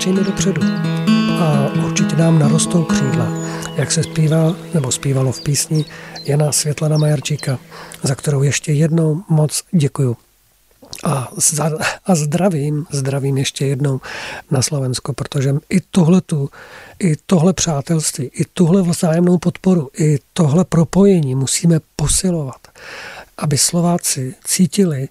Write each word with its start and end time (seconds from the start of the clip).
kráčejme 0.00 0.24
dopředu 0.24 0.62
a 1.40 1.68
určitě 1.86 2.16
nám 2.16 2.38
narostou 2.38 2.84
křídla, 2.84 3.28
jak 3.76 3.92
se 3.92 4.02
zpíval 4.02 4.56
nebo 4.74 4.92
zpívalo 4.92 5.32
v 5.32 5.42
písni 5.42 5.84
Jana 6.24 6.52
Světlana 6.52 6.98
Majarčíka, 6.98 7.58
za 8.02 8.14
kterou 8.14 8.42
ještě 8.42 8.72
jednou 8.72 9.22
moc 9.28 9.62
děkuju. 9.70 10.16
A, 11.04 11.28
za, 11.36 11.70
a 12.06 12.14
zdravím, 12.14 12.86
zdravím 12.90 13.38
ještě 13.38 13.66
jednou 13.66 14.00
na 14.50 14.62
Slovensko, 14.62 15.12
protože 15.12 15.54
i 15.70 15.80
tohletu, 15.80 16.50
i 16.98 17.16
tohle 17.26 17.52
přátelství, 17.52 18.30
i 18.34 18.44
tuhle 18.44 18.82
vzájemnou 18.82 19.38
podporu, 19.38 19.90
i 19.98 20.18
tohle 20.32 20.64
propojení 20.64 21.34
musíme 21.34 21.80
posilovat, 21.96 22.68
aby 23.38 23.58
Slováci 23.58 24.34
cítili, 24.44 25.08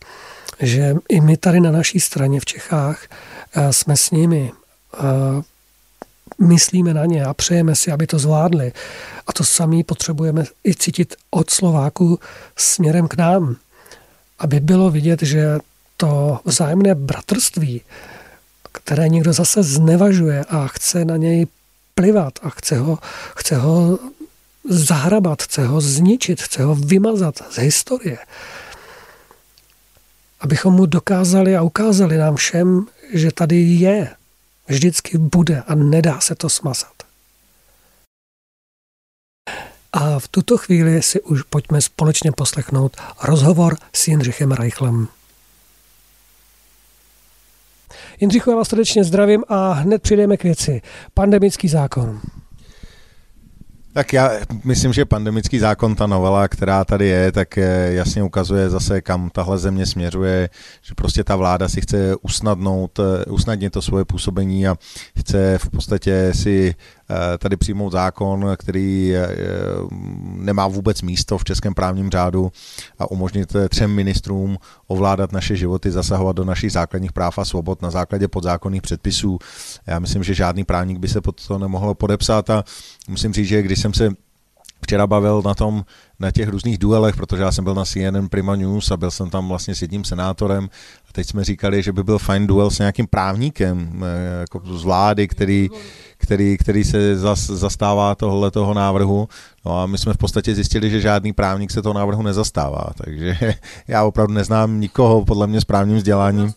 že 0.60 0.96
i 1.10 1.22
my 1.22 1.38
tady 1.38 1.60
na 1.60 1.72
naší 1.72 2.00
straně 2.00 2.40
v 2.40 2.46
Čechách 2.46 3.08
eh, 3.54 3.74
jsme 3.74 3.98
s 3.98 4.12
nimi, 4.12 4.52
myslíme 6.40 6.94
na 6.94 7.06
ně 7.06 7.26
a 7.26 7.34
přejeme 7.34 7.76
si, 7.76 7.92
aby 7.92 8.08
to 8.08 8.20
zvládli. 8.20 8.72
A 9.28 9.34
to 9.34 9.44
samý 9.44 9.84
potřebujeme 9.84 10.44
i 10.68 10.76
cítit 10.76 11.16
od 11.30 11.50
Slováků 11.50 12.20
směrem 12.58 13.08
k 13.08 13.18
nám, 13.18 13.56
aby 14.40 14.60
bylo 14.60 14.90
vidět, 14.90 15.22
že 15.22 15.58
to 15.98 16.40
vzájemné 16.46 16.96
bratrství, 16.96 17.82
které 18.72 19.10
někdo 19.10 19.34
zase 19.34 19.64
znevažuje 19.64 20.46
a 20.50 20.68
chce 20.68 21.06
na 21.06 21.18
něj 21.18 21.48
plivat 21.96 22.34
a 22.42 22.50
chce 22.50 22.78
ho, 22.78 23.00
chce 23.36 23.56
ho 23.56 24.00
zahrabat, 24.70 25.42
chce 25.42 25.68
ho 25.68 25.82
zničit, 25.82 26.42
chce 26.42 26.64
ho 26.64 26.76
vymazat 26.76 27.44
z 27.52 27.58
historie, 27.58 28.18
abychom 30.40 30.74
mu 30.74 30.86
dokázali 30.86 31.58
a 31.58 31.62
ukázali 31.62 32.18
nám 32.18 32.36
všem, 32.36 32.86
že 33.14 33.32
tady 33.32 33.56
je, 33.56 34.08
vždycky 34.70 35.18
bude 35.18 35.62
a 35.62 35.76
nedá 35.76 36.20
se 36.20 36.36
to 36.36 36.50
smazat. 36.50 36.94
A 39.94 40.20
v 40.20 40.28
tuto 40.28 40.58
chvíli 40.58 41.02
si 41.02 41.22
už 41.22 41.44
pojďme 41.44 41.82
společně 41.82 42.32
poslechnout 42.32 42.98
rozhovor 43.24 43.78
s 43.94 44.08
Jindřichem 44.08 44.52
Reichlem. 44.52 45.08
Jindřichu, 48.20 48.50
já 48.50 48.58
vás 48.58 48.70
srdečně 48.70 49.04
zdravím 49.04 49.44
a 49.48 49.72
hned 49.74 50.02
přijdeme 50.02 50.38
k 50.38 50.44
věci. 50.44 50.82
Pandemický 51.14 51.68
zákon. 51.68 52.22
Tak 53.94 54.14
já 54.14 54.32
myslím, 54.64 54.94
že 54.94 55.06
pandemický 55.06 55.60
zákon, 55.60 55.96
ta 55.96 56.08
novela, 56.08 56.48
která 56.48 56.86
tady 56.86 57.08
je, 57.08 57.32
tak 57.32 57.58
jasně 57.88 58.24
ukazuje 58.24 58.70
zase, 58.70 59.02
kam 59.02 59.30
tahle 59.30 59.58
země 59.58 59.86
směřuje, 59.86 60.50
že 60.82 60.94
prostě 60.96 61.24
ta 61.24 61.36
vláda 61.36 61.70
si 61.70 61.82
chce 61.82 62.16
usnadnout, 62.22 63.00
usnadnit 63.28 63.74
to 63.74 63.82
svoje 63.82 64.06
působení 64.06 64.68
a 64.68 64.76
chce 65.16 65.58
v 65.58 65.70
podstatě 65.70 66.32
si 66.36 66.76
Eh, 66.99 66.99
tady 67.38 67.58
přijmout 67.58 67.92
zákon, 67.92 68.56
který 68.58 69.16
eh, 69.16 69.28
nemá 70.22 70.68
vůbec 70.68 71.02
místo 71.02 71.38
v 71.38 71.44
českém 71.44 71.74
právním 71.74 72.10
řádu 72.10 72.52
a 73.00 73.12
umožnit 73.12 73.56
eh, 73.56 73.70
třem 73.70 73.92
ministrům 73.92 74.58
ovládat 74.88 75.32
naše 75.32 75.56
životy, 75.56 75.92
zasahovat 75.92 76.36
do 76.36 76.46
našich 76.46 76.72
základních 76.72 77.12
práv 77.12 77.38
a 77.38 77.46
svobod 77.46 77.82
na 77.82 77.90
základě 77.90 78.28
podzákonných 78.28 78.82
předpisů. 78.82 79.40
Já 79.88 80.00
myslím, 80.00 80.24
že 80.24 80.34
žádný 80.34 80.64
právník 80.64 81.00
by 81.00 81.08
se 81.08 81.22
pod 81.22 81.48
to 81.48 81.58
nemohl 81.58 81.94
podepsat 81.94 82.50
a 82.50 82.64
musím 83.08 83.34
říct, 83.34 83.48
že 83.48 83.62
když 83.62 83.80
jsem 83.80 83.94
se 83.94 84.10
včera 84.82 85.08
bavil 85.08 85.42
na 85.46 85.54
tom, 85.54 85.86
na 86.20 86.32
těch 86.32 86.50
různých 86.50 86.78
duelech, 86.78 87.16
protože 87.16 87.44
já 87.44 87.52
jsem 87.52 87.64
byl 87.64 87.74
na 87.74 87.86
CNN 87.86 88.28
Prima 88.30 88.56
News 88.56 88.92
a 88.92 88.98
byl 88.98 89.12
jsem 89.12 89.30
tam 89.30 89.48
vlastně 89.48 89.76
s 89.76 89.82
jedním 89.82 90.04
senátorem. 90.04 90.70
A 91.10 91.12
teď 91.12 91.28
jsme 91.28 91.44
říkali, 91.44 91.84
že 91.84 91.92
by 91.92 92.04
byl 92.04 92.20
fajn 92.20 92.48
duel 92.48 92.70
s 92.70 92.80
nějakým 92.80 93.08
právníkem 93.08 94.04
jako 94.40 94.62
z 94.78 94.84
vlády, 94.84 95.28
který, 95.28 95.70
který, 96.18 96.58
který 96.58 96.84
se 96.84 97.18
zas, 97.18 97.46
zastává 97.46 98.16
tohle 98.16 98.52
toho 98.52 98.74
návrhu. 98.74 99.28
No 99.66 99.80
a 99.80 99.86
my 99.86 99.98
jsme 99.98 100.14
v 100.14 100.18
podstatě 100.18 100.56
zjistili, 100.56 100.90
že 100.90 101.02
žádný 101.02 101.34
právník 101.34 101.72
se 101.72 101.82
toho 101.82 101.94
návrhu 101.94 102.22
nezastává, 102.22 102.86
takže 103.04 103.38
já 103.88 104.04
opravdu 104.04 104.34
neznám 104.34 104.80
nikoho 104.80 105.26
podle 105.26 105.48
mě 105.48 105.62
s 105.62 105.66
právním 105.66 105.98
vzděláním, 105.98 106.54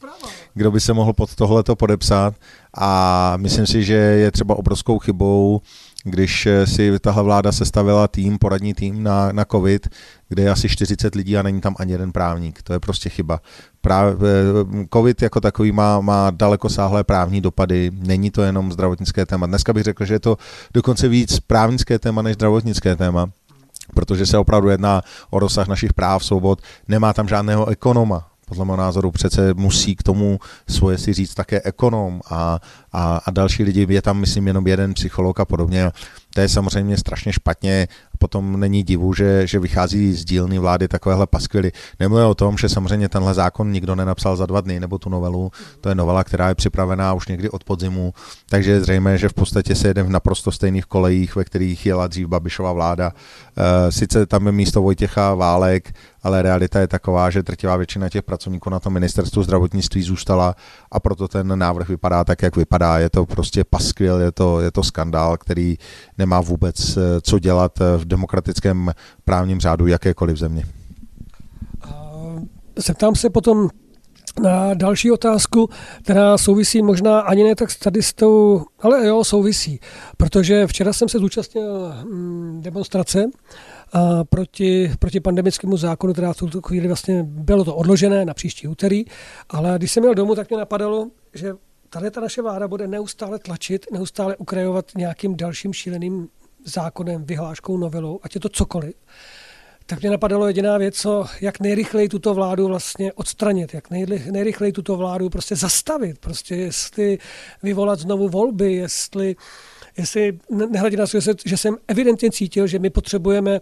kdo 0.54 0.70
by 0.70 0.80
se 0.80 0.92
mohl 0.92 1.12
pod 1.12 1.34
tohleto 1.34 1.76
podepsat. 1.76 2.34
A 2.76 3.34
myslím 3.36 3.66
si, 3.66 3.84
že 3.84 3.94
je 3.94 4.30
třeba 4.30 4.54
obrovskou 4.54 4.98
chybou 4.98 5.60
když 6.04 6.46
eh, 6.46 6.66
si 6.66 6.98
tahle 6.98 7.22
vláda 7.22 7.52
sestavila 7.52 8.08
tým, 8.08 8.38
poradní 8.38 8.74
tým 8.74 9.02
na, 9.02 9.32
na 9.32 9.44
COVID, 9.44 9.88
kde 10.28 10.42
je 10.42 10.50
asi 10.50 10.68
40 10.68 11.14
lidí 11.14 11.36
a 11.36 11.42
není 11.42 11.60
tam 11.60 11.74
ani 11.78 11.92
jeden 11.92 12.12
právník. 12.12 12.62
To 12.62 12.72
je 12.72 12.80
prostě 12.80 13.08
chyba. 13.08 13.40
Právě, 13.80 14.30
eh, 14.30 14.86
COVID 14.92 15.22
jako 15.22 15.40
takový 15.40 15.72
má, 15.72 16.00
má 16.00 16.30
daleko 16.30 16.68
sáhlé 16.68 17.04
právní 17.04 17.40
dopady, 17.40 17.90
není 17.94 18.30
to 18.30 18.42
jenom 18.42 18.72
zdravotnické 18.72 19.26
téma. 19.26 19.46
Dneska 19.46 19.72
bych 19.72 19.82
řekl, 19.82 20.04
že 20.04 20.14
je 20.14 20.20
to 20.20 20.36
dokonce 20.74 21.08
víc 21.08 21.40
právnické 21.40 21.98
téma 21.98 22.22
než 22.22 22.34
zdravotnické 22.34 22.96
téma 22.96 23.30
protože 23.94 24.26
se 24.26 24.38
opravdu 24.38 24.68
jedná 24.68 25.02
o 25.30 25.38
rozsah 25.38 25.68
našich 25.68 25.92
práv, 25.92 26.24
svobod, 26.24 26.62
nemá 26.88 27.12
tam 27.12 27.28
žádného 27.28 27.68
ekonoma, 27.68 28.31
podle 28.52 28.64
mého 28.64 28.76
názoru 28.76 29.10
přece 29.10 29.54
musí 29.54 29.96
k 29.96 30.02
tomu 30.02 30.40
svoje 30.68 30.98
si 30.98 31.12
říct 31.12 31.34
také 31.34 31.60
ekonom 31.64 32.20
a, 32.30 32.60
a, 32.92 33.16
a 33.26 33.30
další 33.30 33.62
lidi, 33.62 33.86
je 33.88 34.02
tam 34.02 34.20
myslím 34.20 34.46
jenom 34.46 34.66
jeden 34.66 34.94
psycholog 34.94 35.40
a 35.40 35.44
podobně. 35.44 35.90
To 36.34 36.40
je 36.40 36.48
samozřejmě 36.48 36.96
strašně 36.96 37.32
špatně 37.32 37.88
potom 38.22 38.60
není 38.60 38.82
divu, 38.82 39.14
že, 39.14 39.46
že 39.46 39.58
vychází 39.58 40.12
z 40.14 40.24
dílny 40.24 40.58
vlády 40.58 40.88
takovéhle 40.88 41.26
paskvily. 41.26 41.72
Nemluvím 42.00 42.26
o 42.26 42.34
tom, 42.34 42.58
že 42.58 42.68
samozřejmě 42.68 43.08
tenhle 43.08 43.34
zákon 43.34 43.72
nikdo 43.72 43.94
nenapsal 43.94 44.36
za 44.36 44.46
dva 44.46 44.60
dny, 44.60 44.80
nebo 44.80 44.98
tu 44.98 45.10
novelu, 45.10 45.50
to 45.80 45.88
je 45.88 45.94
novela, 45.94 46.24
která 46.24 46.48
je 46.48 46.54
připravená 46.54 47.12
už 47.14 47.28
někdy 47.28 47.50
od 47.50 47.64
podzimu, 47.64 48.14
takže 48.48 48.70
je 48.70 48.80
zřejmé, 48.80 49.18
že 49.18 49.28
v 49.28 49.34
podstatě 49.34 49.74
se 49.74 49.88
jede 49.88 50.02
v 50.02 50.10
naprosto 50.10 50.52
stejných 50.52 50.84
kolejích, 50.84 51.36
ve 51.36 51.44
kterých 51.44 51.86
jela 51.86 52.06
dřív 52.06 52.26
Babišova 52.26 52.72
vláda. 52.72 53.12
E, 53.12 53.92
sice 53.92 54.26
tam 54.26 54.46
je 54.46 54.52
místo 54.52 54.82
Vojtěcha 54.82 55.34
Válek, 55.34 55.90
ale 56.22 56.42
realita 56.42 56.80
je 56.80 56.88
taková, 56.88 57.30
že 57.30 57.42
drtivá 57.42 57.76
většina 57.76 58.08
těch 58.08 58.22
pracovníků 58.22 58.70
na 58.70 58.80
tom 58.80 58.92
ministerstvu 58.92 59.42
zdravotnictví 59.42 60.02
zůstala 60.02 60.54
a 60.92 61.00
proto 61.00 61.28
ten 61.28 61.58
návrh 61.58 61.88
vypadá 61.88 62.24
tak, 62.24 62.42
jak 62.42 62.56
vypadá. 62.56 62.98
Je 62.98 63.10
to 63.10 63.26
prostě 63.26 63.64
paskvil, 63.64 64.20
je 64.20 64.32
to, 64.32 64.60
je 64.60 64.70
to 64.70 64.82
skandál, 64.82 65.36
který 65.36 65.76
nemá 66.18 66.40
vůbec 66.40 66.96
eh, 66.96 67.20
co 67.20 67.38
dělat 67.38 67.80
eh, 67.80 67.98
v 67.98 68.04
demokratickém 68.12 68.92
právním 69.24 69.60
řádu 69.60 69.86
jakékoliv 69.86 70.36
země. 70.36 70.64
Zeptám 72.76 73.14
se 73.14 73.30
potom 73.30 73.68
na 74.42 74.74
další 74.74 75.10
otázku, 75.10 75.68
která 76.02 76.38
souvisí 76.38 76.82
možná 76.82 77.20
ani 77.20 77.44
ne 77.44 77.54
tak 77.54 77.68
tady 77.82 78.02
s 78.02 78.12
tou, 78.12 78.64
ale 78.80 79.06
jo, 79.06 79.24
souvisí, 79.24 79.80
protože 80.16 80.66
včera 80.66 80.92
jsem 80.92 81.08
se 81.08 81.18
zúčastnil 81.18 81.94
mm, 82.04 82.60
demonstrace 82.62 83.24
proti, 84.28 84.92
proti 84.98 85.20
pandemickému 85.20 85.76
zákonu, 85.76 86.12
která 86.12 86.32
v 86.32 86.36
tuto 86.36 86.62
chvíli 86.62 86.86
vlastně 86.86 87.22
bylo 87.22 87.64
to 87.64 87.76
odložené 87.76 88.24
na 88.24 88.34
příští 88.34 88.68
úterý, 88.68 89.04
ale 89.50 89.74
když 89.78 89.92
jsem 89.92 90.02
měl 90.02 90.14
domů, 90.14 90.34
tak 90.34 90.50
mě 90.50 90.58
napadalo, 90.58 91.08
že 91.34 91.52
tady 91.90 92.10
ta 92.10 92.20
naše 92.20 92.42
vláda 92.42 92.68
bude 92.68 92.86
neustále 92.88 93.38
tlačit, 93.38 93.86
neustále 93.92 94.36
ukrajovat 94.36 94.84
nějakým 94.96 95.36
dalším 95.36 95.72
šíleným 95.72 96.28
zákonem, 96.64 97.24
vyhláškou, 97.24 97.76
novelou, 97.76 98.20
ať 98.22 98.34
je 98.34 98.40
to 98.40 98.48
cokoliv, 98.48 98.94
tak 99.86 100.00
mě 100.00 100.10
napadalo 100.10 100.46
jediná 100.46 100.78
věc, 100.78 100.96
co, 100.96 101.26
jak 101.40 101.60
nejrychleji 101.60 102.08
tuto 102.08 102.34
vládu 102.34 102.68
vlastně 102.68 103.12
odstranit, 103.12 103.74
jak 103.74 103.90
nejrychleji 104.30 104.72
tuto 104.72 104.96
vládu 104.96 105.30
prostě 105.30 105.56
zastavit, 105.56 106.18
prostě 106.18 106.56
jestli 106.56 107.18
vyvolat 107.62 107.98
znovu 107.98 108.28
volby, 108.28 108.72
jestli, 108.72 109.36
jestli 109.96 110.38
nehledě 110.70 110.96
na 110.96 111.06
to, 111.06 111.18
že 111.44 111.56
jsem 111.56 111.76
evidentně 111.88 112.30
cítil, 112.30 112.66
že 112.66 112.78
my 112.78 112.90
potřebujeme, 112.90 113.60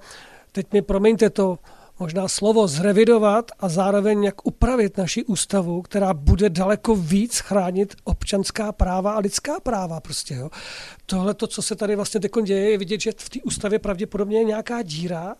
teď 0.52 0.72
mi 0.72 0.82
promiňte 0.82 1.30
to, 1.30 1.58
možná 2.00 2.28
slovo 2.28 2.68
zrevidovat 2.68 3.50
a 3.58 3.68
zároveň 3.68 4.24
jak 4.24 4.46
upravit 4.46 4.98
naši 4.98 5.24
ústavu, 5.24 5.82
která 5.82 6.14
bude 6.14 6.50
daleko 6.50 6.96
víc 6.96 7.38
chránit 7.38 7.96
občanská 8.04 8.72
práva 8.72 9.12
a 9.12 9.18
lidská 9.18 9.60
práva. 9.60 10.00
Prostě, 10.00 10.34
jo. 10.34 10.50
Tohle, 11.06 11.34
to, 11.34 11.46
co 11.46 11.62
se 11.62 11.76
tady 11.76 11.96
vlastně 11.96 12.20
děje, 12.44 12.70
je 12.70 12.78
vidět, 12.78 13.00
že 13.00 13.12
v 13.16 13.30
té 13.30 13.38
ústavě 13.44 13.78
pravděpodobně 13.78 14.38
je 14.38 14.44
nějaká 14.44 14.82
díra 14.82 15.36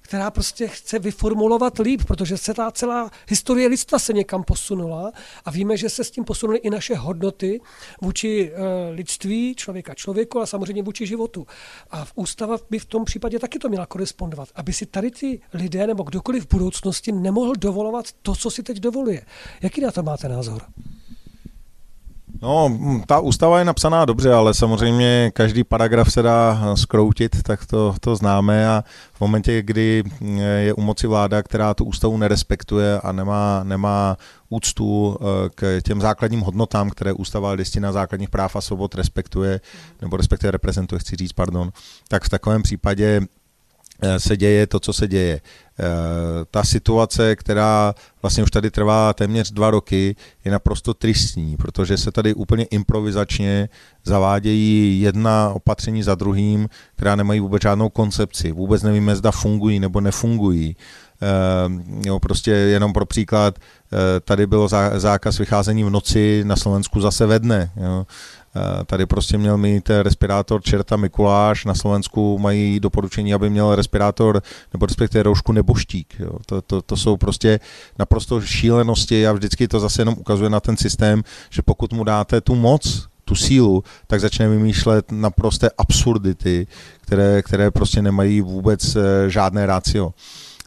která 0.00 0.30
prostě 0.30 0.68
chce 0.68 0.98
vyformulovat 0.98 1.78
líp, 1.78 2.04
protože 2.04 2.36
se 2.36 2.54
ta 2.54 2.70
celá 2.70 3.10
historie 3.28 3.68
lidstva 3.68 3.98
se 3.98 4.12
někam 4.12 4.42
posunula 4.42 5.12
a 5.44 5.50
víme, 5.50 5.76
že 5.76 5.88
se 5.88 6.04
s 6.04 6.10
tím 6.10 6.24
posunuly 6.24 6.58
i 6.58 6.70
naše 6.70 6.94
hodnoty 6.94 7.60
vůči 8.00 8.52
uh, 8.52 8.58
lidství, 8.94 9.54
člověka 9.54 9.94
člověku 9.94 10.40
a 10.40 10.46
samozřejmě 10.46 10.82
vůči 10.82 11.06
životu. 11.06 11.46
A 11.90 12.04
v 12.04 12.12
ústava 12.14 12.56
by 12.70 12.78
v 12.78 12.84
tom 12.84 13.04
případě 13.04 13.38
taky 13.38 13.58
to 13.58 13.68
měla 13.68 13.86
korespondovat, 13.86 14.48
aby 14.54 14.72
si 14.72 14.86
tady 14.86 15.10
ty 15.10 15.40
lidé 15.54 15.86
nebo 15.86 16.02
kdokoliv 16.02 16.44
v 16.44 16.48
budoucnosti 16.48 17.12
nemohl 17.12 17.52
dovolovat 17.58 18.06
to, 18.22 18.34
co 18.34 18.50
si 18.50 18.62
teď 18.62 18.80
dovoluje. 18.80 19.22
Jaký 19.62 19.80
na 19.80 19.92
to 19.92 20.02
máte 20.02 20.28
názor? 20.28 20.62
No, 22.42 22.78
ta 23.06 23.20
ústava 23.20 23.58
je 23.58 23.64
napsaná 23.64 24.04
dobře, 24.04 24.32
ale 24.32 24.54
samozřejmě 24.54 25.30
každý 25.34 25.64
paragraf 25.64 26.12
se 26.12 26.22
dá 26.22 26.74
skroutit, 26.76 27.42
tak 27.42 27.66
to, 27.66 27.94
to 28.00 28.16
známe. 28.16 28.68
A 28.68 28.84
v 29.12 29.20
momentě, 29.20 29.62
kdy 29.62 30.02
je 30.58 30.74
u 30.74 30.80
moci 30.80 31.06
vláda, 31.06 31.42
která 31.42 31.74
tu 31.74 31.84
ústavu 31.84 32.16
nerespektuje 32.16 33.00
a 33.00 33.12
nemá, 33.12 33.60
nemá 33.64 34.16
úctu 34.48 35.16
eh, 35.20 35.24
k 35.54 35.80
těm 35.82 36.00
základním 36.00 36.40
hodnotám, 36.40 36.90
které 36.90 37.12
ústava 37.12 37.52
listina 37.52 37.92
základních 37.92 38.30
práv 38.30 38.56
a 38.56 38.60
svobod 38.60 38.94
respektuje, 38.94 39.60
nebo 40.00 40.16
respektive 40.16 40.50
reprezentuje, 40.50 40.98
chci 40.98 41.16
říct, 41.16 41.32
pardon, 41.32 41.70
tak 42.08 42.24
v 42.24 42.28
takovém 42.28 42.62
případě 42.62 43.20
eh, 43.22 43.39
se 44.18 44.36
děje 44.36 44.66
to, 44.66 44.80
co 44.80 44.92
se 44.92 45.08
děje. 45.08 45.40
Eh, 45.80 46.44
ta 46.50 46.64
situace, 46.64 47.36
která 47.36 47.94
vlastně 48.22 48.42
už 48.42 48.50
tady 48.50 48.70
trvá 48.70 49.12
téměř 49.12 49.50
dva 49.50 49.70
roky, 49.70 50.16
je 50.44 50.52
naprosto 50.52 50.94
tristní, 50.94 51.56
protože 51.56 51.96
se 51.96 52.12
tady 52.12 52.34
úplně 52.34 52.64
improvizačně 52.64 53.68
zavádějí 54.04 55.00
jedna 55.00 55.50
opatření 55.54 56.02
za 56.02 56.14
druhým, 56.14 56.68
která 56.96 57.16
nemají 57.16 57.40
vůbec 57.40 57.62
žádnou 57.62 57.88
koncepci. 57.88 58.52
Vůbec 58.52 58.82
nevíme, 58.82 59.16
zda 59.16 59.30
fungují 59.30 59.80
nebo 59.80 60.00
nefungují. 60.00 60.76
Jo, 62.06 62.18
prostě 62.18 62.50
jenom 62.50 62.92
pro 62.92 63.06
příklad, 63.06 63.58
tady 64.24 64.46
byl 64.46 64.68
zákaz 64.96 65.38
vycházení 65.38 65.84
v 65.84 65.90
noci, 65.90 66.42
na 66.44 66.56
Slovensku 66.56 67.00
zase 67.00 67.26
ve 67.26 67.38
dne. 67.38 67.70
Jo. 67.76 68.06
Eh, 68.56 68.84
tady 68.84 69.06
prostě 69.06 69.38
měl 69.38 69.56
mít 69.58 69.90
respirátor 70.02 70.62
čerta 70.62 70.96
Mikuláš, 70.96 71.64
na 71.64 71.74
Slovensku 71.74 72.38
mají 72.38 72.80
doporučení, 72.80 73.34
aby 73.34 73.50
měl 73.50 73.74
respirátor 73.74 74.42
nebo 74.72 74.86
respektive 74.86 75.22
roušku 75.22 75.52
nebo 75.52 75.74
štík. 75.74 76.14
Jo. 76.18 76.32
To, 76.46 76.62
to, 76.62 76.82
to 76.82 76.96
jsou 76.96 77.16
prostě 77.16 77.60
naprosto 77.98 78.40
šílenosti 78.40 79.26
a 79.26 79.32
vždycky 79.32 79.68
to 79.68 79.80
zase 79.80 80.02
jenom 80.02 80.14
ukazuje 80.18 80.50
na 80.50 80.60
ten 80.60 80.76
systém, 80.76 81.22
že 81.50 81.62
pokud 81.62 81.92
mu 81.92 82.04
dáte 82.04 82.40
tu 82.40 82.54
moc, 82.54 83.06
tu 83.24 83.34
sílu, 83.34 83.84
tak 84.06 84.20
začne 84.20 84.48
vymýšlet 84.48 85.12
naprosté 85.12 85.70
absurdity, 85.78 86.66
které, 87.00 87.42
které 87.42 87.70
prostě 87.70 88.02
nemají 88.02 88.40
vůbec 88.40 88.96
eh, 88.96 89.30
žádné 89.30 89.66
rácio. 89.66 90.14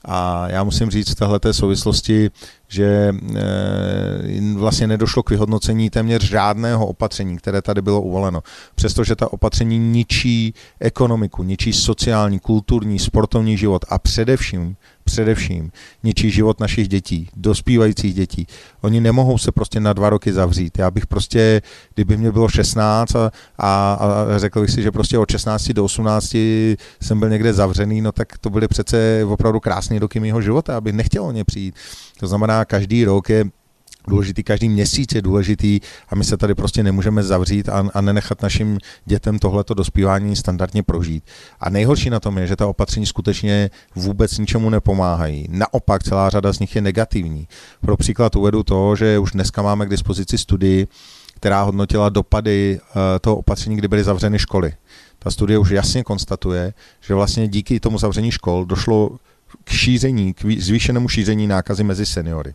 A 0.05 0.49
já 0.49 0.63
musím 0.63 0.89
říct 0.89 1.09
v 1.09 1.15
této 1.15 1.53
souvislosti, 1.53 2.31
že 2.67 3.13
eh, 3.35 4.53
vlastně 4.55 4.87
nedošlo 4.87 5.23
k 5.23 5.29
vyhodnocení 5.29 5.89
téměř 5.89 6.23
žádného 6.23 6.87
opatření, 6.87 7.37
které 7.37 7.61
tady 7.61 7.81
bylo 7.81 8.01
uvoleno. 8.01 8.43
Přestože 8.75 9.15
ta 9.15 9.33
opatření 9.33 9.79
ničí 9.79 10.53
ekonomiku, 10.79 11.43
ničí 11.43 11.73
sociální, 11.73 12.39
kulturní, 12.39 12.99
sportovní 12.99 13.57
život 13.57 13.85
a 13.89 13.99
především 13.99 14.75
především 15.03 15.71
ničí 16.03 16.31
život 16.31 16.59
našich 16.59 16.87
dětí, 16.87 17.29
dospívajících 17.35 18.13
dětí. 18.13 18.47
Oni 18.81 19.01
nemohou 19.01 19.37
se 19.37 19.51
prostě 19.51 19.79
na 19.79 19.93
dva 19.93 20.09
roky 20.09 20.33
zavřít. 20.33 20.77
Já 20.77 20.91
bych 20.91 21.07
prostě, 21.07 21.61
kdyby 21.93 22.17
mě 22.17 22.31
bylo 22.31 22.49
16 22.49 23.15
a, 23.15 23.31
a, 23.57 23.93
a 23.93 24.39
řekl 24.39 24.61
bych 24.61 24.69
si, 24.69 24.81
že 24.81 24.91
prostě 24.91 25.17
od 25.17 25.31
16 25.31 25.69
do 25.69 25.83
18 25.85 26.33
jsem 27.01 27.19
byl 27.19 27.29
někde 27.29 27.53
zavřený, 27.53 28.01
no 28.01 28.11
tak 28.11 28.37
to 28.37 28.49
byly 28.49 28.67
přece 28.67 29.25
opravdu 29.27 29.59
krásné 29.59 29.99
roky 29.99 30.19
mého 30.19 30.41
života, 30.41 30.77
abych 30.77 30.93
nechtěl 30.93 31.23
o 31.23 31.31
ně 31.31 31.43
přijít. 31.43 31.75
To 32.19 32.27
znamená, 32.27 32.65
každý 32.65 33.05
rok 33.05 33.29
je 33.29 33.45
důležitý, 34.07 34.43
každý 34.43 34.69
měsíc 34.69 35.15
je 35.15 35.21
důležitý 35.21 35.79
a 36.09 36.15
my 36.15 36.23
se 36.23 36.37
tady 36.37 36.55
prostě 36.55 36.83
nemůžeme 36.83 37.23
zavřít 37.23 37.69
a, 37.69 37.89
a 37.93 38.01
nenechat 38.01 38.41
našim 38.41 38.77
dětem 39.05 39.39
tohleto 39.39 39.73
dospívání 39.73 40.35
standardně 40.35 40.83
prožít. 40.83 41.23
A 41.59 41.69
nejhorší 41.69 42.09
na 42.09 42.19
tom 42.19 42.37
je, 42.37 42.47
že 42.47 42.55
ta 42.55 42.67
opatření 42.67 43.05
skutečně 43.05 43.69
vůbec 43.95 44.37
ničemu 44.37 44.69
nepomáhají. 44.69 45.47
Naopak 45.49 46.03
celá 46.03 46.29
řada 46.29 46.53
z 46.53 46.59
nich 46.59 46.75
je 46.75 46.81
negativní. 46.81 47.47
Pro 47.81 47.97
příklad 47.97 48.35
uvedu 48.35 48.63
to, 48.63 48.95
že 48.95 49.19
už 49.19 49.31
dneska 49.31 49.61
máme 49.61 49.85
k 49.85 49.89
dispozici 49.89 50.37
studii, 50.37 50.87
která 51.35 51.61
hodnotila 51.63 52.09
dopady 52.09 52.79
eh, 52.79 53.19
toho 53.19 53.35
opatření, 53.35 53.75
kdy 53.75 53.87
byly 53.87 54.03
zavřeny 54.03 54.39
školy. 54.39 54.73
Ta 55.19 55.31
studie 55.31 55.59
už 55.59 55.69
jasně 55.69 56.03
konstatuje, 56.03 56.73
že 57.01 57.13
vlastně 57.13 57.47
díky 57.47 57.79
tomu 57.79 57.97
zavření 57.97 58.31
škol 58.31 58.65
došlo 58.65 59.17
k 59.63 59.69
šíření, 59.69 60.33
k 60.33 60.45
zvýšenému 60.59 61.09
šíření 61.09 61.47
nákazy 61.47 61.83
mezi 61.83 62.05
seniory. 62.05 62.53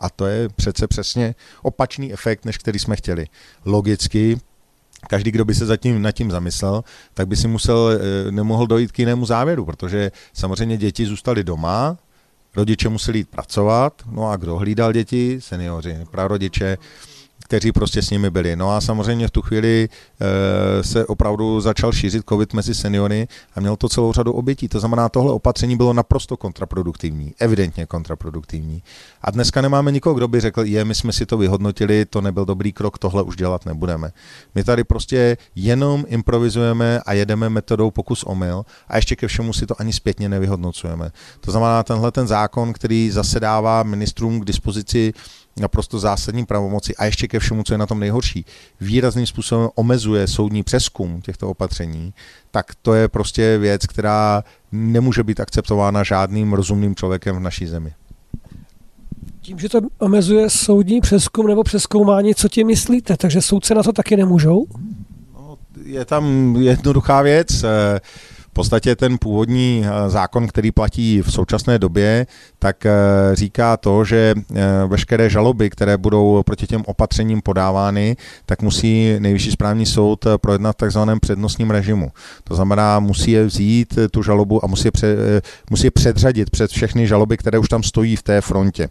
A 0.00 0.10
to 0.10 0.26
je 0.26 0.48
přece 0.48 0.86
přesně 0.86 1.34
opačný 1.62 2.12
efekt, 2.12 2.44
než 2.44 2.58
který 2.58 2.78
jsme 2.78 2.96
chtěli. 2.96 3.26
Logicky, 3.64 4.40
každý, 5.08 5.30
kdo 5.30 5.44
by 5.44 5.54
se 5.54 5.66
zatím 5.66 6.02
nad 6.02 6.12
tím 6.12 6.30
zamyslel, 6.30 6.84
tak 7.14 7.28
by 7.28 7.36
si 7.36 7.48
musel, 7.48 7.90
eh, 7.90 8.32
nemohl 8.32 8.66
dojít 8.66 8.92
k 8.92 8.98
jinému 8.98 9.26
závěru, 9.26 9.64
protože 9.64 10.10
samozřejmě 10.32 10.76
děti 10.76 11.06
zůstaly 11.06 11.44
doma, 11.44 11.96
rodiče 12.56 12.88
museli 12.88 13.18
jít 13.18 13.28
pracovat, 13.28 14.02
no 14.10 14.30
a 14.30 14.36
kdo 14.36 14.56
hlídal 14.56 14.92
děti? 14.92 15.40
Seniori, 15.40 15.98
prarodiče, 16.10 16.78
kteří 17.50 17.72
prostě 17.72 18.02
s 18.02 18.10
nimi 18.10 18.30
byli. 18.30 18.56
No 18.56 18.70
a 18.70 18.80
samozřejmě 18.80 19.28
v 19.28 19.30
tu 19.30 19.42
chvíli 19.42 19.88
e, 19.88 20.84
se 20.84 21.06
opravdu 21.06 21.60
začal 21.60 21.92
šířit 21.92 22.24
covid 22.28 22.54
mezi 22.54 22.74
seniory 22.74 23.28
a 23.54 23.60
měl 23.60 23.76
to 23.76 23.88
celou 23.88 24.12
řadu 24.12 24.32
obětí. 24.32 24.68
To 24.68 24.80
znamená, 24.80 25.08
tohle 25.08 25.32
opatření 25.32 25.76
bylo 25.76 25.92
naprosto 25.92 26.36
kontraproduktivní, 26.36 27.34
evidentně 27.38 27.86
kontraproduktivní. 27.86 28.82
A 29.22 29.30
dneska 29.30 29.60
nemáme 29.60 29.92
nikoho, 29.92 30.14
kdo 30.14 30.28
by 30.28 30.40
řekl, 30.40 30.62
je, 30.62 30.84
my 30.84 30.94
jsme 30.94 31.12
si 31.12 31.26
to 31.26 31.38
vyhodnotili, 31.38 32.04
to 32.04 32.20
nebyl 32.20 32.44
dobrý 32.44 32.72
krok, 32.72 32.98
tohle 32.98 33.22
už 33.22 33.36
dělat 33.36 33.66
nebudeme. 33.66 34.10
My 34.54 34.64
tady 34.64 34.84
prostě 34.84 35.36
jenom 35.54 36.04
improvizujeme 36.08 37.00
a 37.06 37.12
jedeme 37.12 37.48
metodou 37.48 37.90
pokus 37.90 38.22
omyl 38.22 38.64
a 38.88 38.96
ještě 38.96 39.16
ke 39.16 39.26
všemu 39.26 39.52
si 39.52 39.66
to 39.66 39.80
ani 39.80 39.92
zpětně 39.92 40.28
nevyhodnocujeme. 40.28 41.10
To 41.40 41.50
znamená, 41.50 41.82
tenhle 41.82 42.12
ten 42.12 42.26
zákon, 42.26 42.72
který 42.72 43.10
zase 43.10 43.40
dává 43.40 43.82
ministrům 43.82 44.40
k 44.40 44.44
dispozici 44.44 45.12
naprosto 45.56 45.98
zásadní 45.98 46.46
pravomoci 46.46 46.96
a 46.96 47.04
ještě 47.04 47.28
ke 47.28 47.38
všemu, 47.38 47.62
co 47.62 47.74
je 47.74 47.78
na 47.78 47.86
tom 47.86 48.00
nejhorší, 48.00 48.44
výrazným 48.80 49.26
způsobem 49.26 49.68
omezuje 49.74 50.26
soudní 50.26 50.62
přeskum 50.62 51.20
těchto 51.20 51.48
opatření, 51.48 52.14
tak 52.50 52.66
to 52.82 52.94
je 52.94 53.08
prostě 53.08 53.58
věc, 53.58 53.86
která 53.86 54.44
nemůže 54.72 55.22
být 55.22 55.40
akceptována 55.40 56.02
žádným 56.02 56.52
rozumným 56.52 56.94
člověkem 56.94 57.36
v 57.36 57.40
naší 57.40 57.66
zemi. 57.66 57.92
Tím, 59.40 59.58
že 59.58 59.68
to 59.68 59.80
omezuje 59.98 60.50
soudní 60.50 61.00
přeskum 61.00 61.46
nebo 61.46 61.62
přeskoumání, 61.64 62.34
co 62.34 62.48
ti 62.48 62.64
myslíte? 62.64 63.16
Takže 63.16 63.42
soudce 63.42 63.74
na 63.74 63.82
to 63.82 63.92
taky 63.92 64.16
nemůžou? 64.16 64.66
No, 65.34 65.58
je 65.84 66.04
tam 66.04 66.56
jednoduchá 66.56 67.22
věc. 67.22 67.64
V 68.50 68.52
podstatě 68.52 68.96
ten 68.96 69.18
původní 69.18 69.84
eh, 69.84 70.10
zákon, 70.10 70.46
který 70.46 70.72
platí 70.72 71.22
v 71.22 71.32
současné 71.32 71.78
době, 71.78 72.26
tak 72.62 72.86
eh, 72.86 72.92
říká 73.32 73.76
to, 73.76 74.04
že 74.04 74.34
eh, 74.36 74.62
veškeré 74.86 75.30
žaloby, 75.30 75.70
které 75.70 75.96
budou 75.96 76.42
proti 76.42 76.66
těm 76.66 76.82
opatřením 76.86 77.42
podávány, 77.42 78.16
tak 78.46 78.62
musí 78.62 79.16
nejvyšší 79.18 79.50
správní 79.50 79.86
soud 79.86 80.26
projednat 80.40 80.76
v 80.76 80.78
takzvaném 80.78 81.20
přednostním 81.20 81.70
režimu. 81.70 82.10
To 82.44 82.54
znamená, 82.54 83.00
musí 83.00 83.30
je 83.30 83.44
vzít 83.44 83.98
tu 84.10 84.22
žalobu 84.22 84.64
a 84.64 84.66
musí 84.66 84.88
je, 84.88 84.92
před, 84.92 85.16
musí 85.70 85.86
je 85.86 85.90
předřadit 85.90 86.50
před 86.50 86.70
všechny 86.70 87.06
žaloby, 87.06 87.36
které 87.36 87.58
už 87.58 87.68
tam 87.68 87.82
stojí 87.82 88.16
v 88.16 88.22
té 88.22 88.40
frontě 88.40 88.88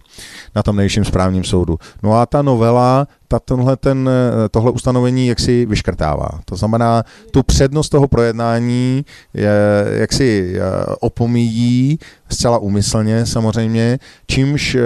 na 0.55 0.63
tom 0.63 0.75
nejvyšším 0.75 1.05
správním 1.05 1.43
soudu. 1.43 1.77
No 2.03 2.13
a 2.13 2.25
ta 2.25 2.41
novela 2.41 3.07
ta, 3.27 3.39
tenhle, 3.39 3.77
ten, 3.77 4.09
tohle 4.51 4.71
ustanovení 4.71 5.27
jaksi 5.27 5.65
vyškrtává. 5.65 6.29
To 6.45 6.55
znamená, 6.55 7.03
tu 7.31 7.43
přednost 7.43 7.89
toho 7.89 8.07
projednání 8.07 9.05
je, 9.33 9.51
jaksi 9.91 10.55
opomíjí 10.99 11.99
zcela 12.31 12.57
úmyslně 12.57 13.25
samozřejmě, 13.25 13.99
čímž 14.27 14.75
eh, 14.75 14.81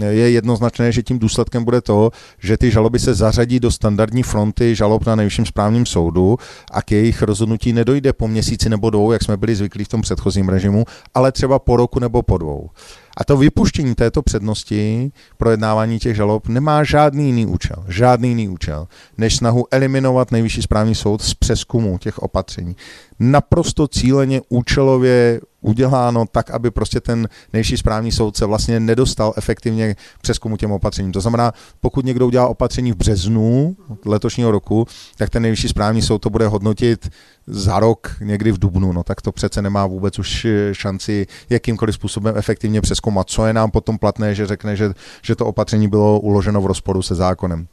eh, 0.00 0.06
je 0.06 0.30
jednoznačné, 0.30 0.92
že 0.92 1.02
tím 1.02 1.18
důsledkem 1.18 1.64
bude 1.64 1.80
to, 1.80 2.10
že 2.38 2.56
ty 2.56 2.70
žaloby 2.70 2.98
se 2.98 3.14
zařadí 3.14 3.60
do 3.60 3.70
standardní 3.70 4.22
fronty 4.22 4.74
žalob 4.74 5.06
na 5.06 5.14
nejvyšším 5.14 5.46
správním 5.46 5.86
soudu 5.86 6.36
a 6.72 6.82
k 6.82 6.92
jejich 6.92 7.22
rozhodnutí 7.22 7.72
nedojde 7.72 8.12
po 8.12 8.28
měsíci 8.28 8.68
nebo 8.68 8.90
dvou, 8.90 9.12
jak 9.12 9.22
jsme 9.22 9.36
byli 9.36 9.56
zvyklí 9.56 9.84
v 9.84 9.88
tom 9.88 10.02
předchozím 10.02 10.48
režimu, 10.48 10.84
ale 11.14 11.32
třeba 11.32 11.58
po 11.58 11.76
roku 11.76 12.00
nebo 12.00 12.22
po 12.22 12.38
dvou. 12.38 12.70
A 13.16 13.24
to 13.24 13.36
vypuštění 13.36 13.94
této 13.94 14.22
přednosti 14.22 15.12
projednávání 15.36 15.98
těch 15.98 16.16
žalob 16.16 16.48
nemá 16.48 16.84
žádný 16.84 17.26
jiný 17.26 17.46
účel, 17.46 17.84
žádný 17.88 18.28
jiný 18.28 18.48
účel, 18.48 18.88
než 19.18 19.36
snahu 19.36 19.64
eliminovat 19.70 20.32
nejvyšší 20.32 20.62
správní 20.62 20.94
soud 20.94 21.22
z 21.22 21.34
přeskumu 21.34 21.98
těch 21.98 22.18
opatření. 22.18 22.76
Naprosto 23.18 23.88
cíleně, 23.88 24.40
účelově 24.48 25.40
uděláno 25.60 26.24
tak, 26.32 26.50
aby 26.50 26.70
prostě 26.70 27.00
ten 27.00 27.28
nejvyšší 27.52 27.76
správní 27.76 28.12
soud 28.12 28.36
se 28.36 28.46
vlastně 28.46 28.80
nedostal 28.80 29.34
efektivně 29.36 29.96
přeskumu 30.22 30.56
těm 30.56 30.72
opatřením. 30.72 31.12
To 31.12 31.20
znamená, 31.20 31.52
pokud 31.80 32.04
někdo 32.04 32.26
udělá 32.26 32.48
opatření 32.48 32.92
v 32.92 32.96
březnu 32.96 33.76
letošního 34.04 34.50
roku, 34.50 34.86
tak 35.16 35.30
ten 35.30 35.42
nejvyšší 35.42 35.68
správní 35.68 36.02
soud 36.02 36.18
to 36.18 36.30
bude 36.30 36.46
hodnotit 36.46 37.08
za 37.46 37.80
rok 37.80 38.16
někdy 38.20 38.52
v 38.52 38.58
Dubnu, 38.58 38.92
no 38.92 39.02
tak 39.02 39.22
to 39.22 39.32
přece 39.32 39.62
nemá 39.62 39.86
vůbec 39.86 40.18
už 40.18 40.46
šanci 40.72 41.26
jakýmkoliv 41.50 41.94
způsobem 41.94 42.36
efektivně 42.36 42.80
přeskoumat, 42.80 43.30
co 43.30 43.46
je 43.46 43.52
nám 43.52 43.70
potom 43.70 43.98
platné, 43.98 44.34
že 44.34 44.46
řekne, 44.46 44.76
že, 44.76 44.94
že 45.22 45.36
to 45.36 45.46
opatření 45.46 45.88
bylo 45.88 46.20
uloženo 46.20 46.60
v 46.62 46.66
rozporu 46.66 47.02
se 47.02 47.14
zákonem. 47.14 47.66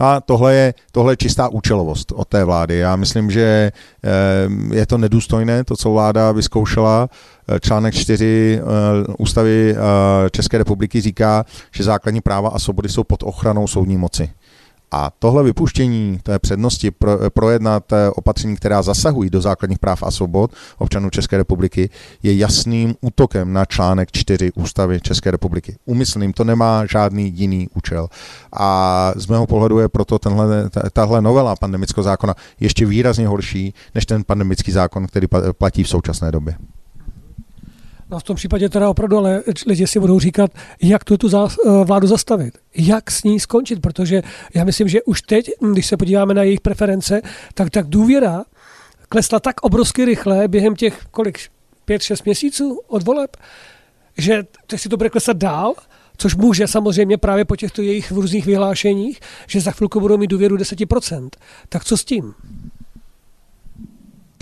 No 0.00 0.06
a 0.06 0.20
tohle 0.20 0.54
je, 0.54 0.74
tohle 0.92 1.12
je 1.12 1.16
čistá 1.16 1.48
účelovost 1.48 2.12
od 2.12 2.28
té 2.28 2.44
vlády. 2.44 2.78
Já 2.78 2.96
myslím, 2.96 3.30
že 3.30 3.72
eh, 4.04 4.74
je 4.76 4.86
to 4.86 4.98
nedůstojné, 4.98 5.64
to, 5.64 5.76
co 5.76 5.90
vláda 5.90 6.32
vyzkoušela. 6.32 7.08
Eh, 7.48 7.60
článek 7.60 7.94
4 7.94 8.60
eh, 8.60 8.64
ústavy 9.18 9.76
České 10.30 10.58
republiky 10.58 11.00
říká, 11.00 11.44
že 11.70 11.84
základní 11.84 12.20
práva 12.20 12.48
a 12.48 12.58
svobody 12.58 12.88
jsou 12.88 13.04
pod 13.04 13.22
ochranou 13.22 13.66
soudní 13.66 13.96
moci. 13.96 14.30
A 14.92 15.10
tohle 15.18 15.42
vypuštění 15.42 16.18
té 16.22 16.38
přednosti 16.38 16.90
pro, 16.90 17.18
projednat 17.30 17.92
eh, 17.92 18.10
opatření, 18.10 18.56
která 18.56 18.82
zasahují 18.82 19.30
do 19.30 19.40
základních 19.40 19.78
práv 19.78 20.02
a 20.02 20.10
svobod 20.10 20.52
občanů 20.78 21.10
České 21.10 21.36
republiky, 21.36 21.90
je 22.22 22.36
jasným 22.36 22.94
útokem 23.00 23.52
na 23.52 23.64
článek 23.64 24.12
4 24.12 24.52
ústavy 24.52 25.00
České 25.00 25.30
republiky. 25.30 25.76
Umyslným 25.84 26.32
to 26.32 26.44
nemá 26.44 26.86
žádný 26.86 27.32
jiný 27.36 27.68
účel. 27.74 28.08
A 28.52 29.12
z 29.16 29.26
mého 29.26 29.46
pohledu 29.46 29.78
je 29.78 29.88
proto 29.88 30.18
tenhle, 30.18 30.70
tahle 30.92 31.22
novela 31.22 31.56
pandemického 31.56 32.04
zákona 32.04 32.34
ještě 32.60 32.86
výrazně 32.86 33.26
horší 33.26 33.74
než 33.94 34.06
ten 34.06 34.24
pandemický 34.24 34.72
zákon, 34.72 35.06
který 35.06 35.26
platí 35.58 35.82
v 35.82 35.88
současné 35.88 36.32
době. 36.32 36.54
No 38.12 38.18
v 38.18 38.22
tom 38.22 38.36
případě 38.36 38.68
teda 38.68 38.90
opravdu, 38.90 39.18
ale 39.18 39.42
lidi 39.66 39.86
si 39.86 40.00
budou 40.00 40.20
říkat, 40.20 40.50
jak 40.82 41.04
tu, 41.04 41.16
eh, 41.34 41.84
vládu 41.84 42.06
zastavit, 42.06 42.58
jak 42.76 43.10
s 43.10 43.24
ní 43.24 43.40
skončit, 43.40 43.80
protože 43.80 44.22
já 44.54 44.64
myslím, 44.64 44.88
že 44.88 45.02
už 45.02 45.22
teď, 45.22 45.50
když 45.72 45.86
se 45.86 45.96
podíváme 45.96 46.34
na 46.34 46.42
jejich 46.42 46.60
preference, 46.60 47.22
tak 47.54 47.70
tak 47.70 47.86
důvěra 47.86 48.44
klesla 49.08 49.40
tak 49.40 49.62
obrovsky 49.62 50.04
rychle 50.04 50.48
během 50.48 50.76
těch 50.76 51.04
kolik, 51.10 51.38
pět, 51.84 52.02
šest 52.02 52.24
měsíců 52.24 52.80
od 52.86 53.02
voleb, 53.02 53.36
že 54.18 54.42
teď 54.66 54.80
si 54.80 54.88
to 54.88 54.96
bude 54.96 55.10
klesat 55.10 55.36
dál, 55.36 55.74
což 56.16 56.34
může 56.34 56.66
samozřejmě 56.66 57.18
právě 57.18 57.44
po 57.44 57.56
těchto 57.56 57.82
jejich 57.82 58.12
různých 58.12 58.46
vyhlášeních, 58.46 59.20
že 59.46 59.60
za 59.60 59.70
chvilku 59.70 60.00
budou 60.00 60.16
mít 60.16 60.30
důvěru 60.30 60.56
10%. 60.56 61.28
Tak 61.68 61.84
co 61.84 61.96
s 61.96 62.04
tím? 62.04 62.34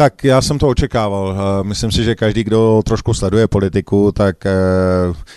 Tak 0.00 0.24
já 0.24 0.42
jsem 0.42 0.58
to 0.58 0.68
očekával. 0.68 1.36
Eh, 1.36 1.64
myslím 1.64 1.92
si, 1.92 2.04
že 2.04 2.14
každý, 2.14 2.44
kdo 2.44 2.82
trošku 2.84 3.14
sleduje 3.14 3.48
politiku, 3.48 4.12
tak 4.12 4.46
eh, 4.46 4.52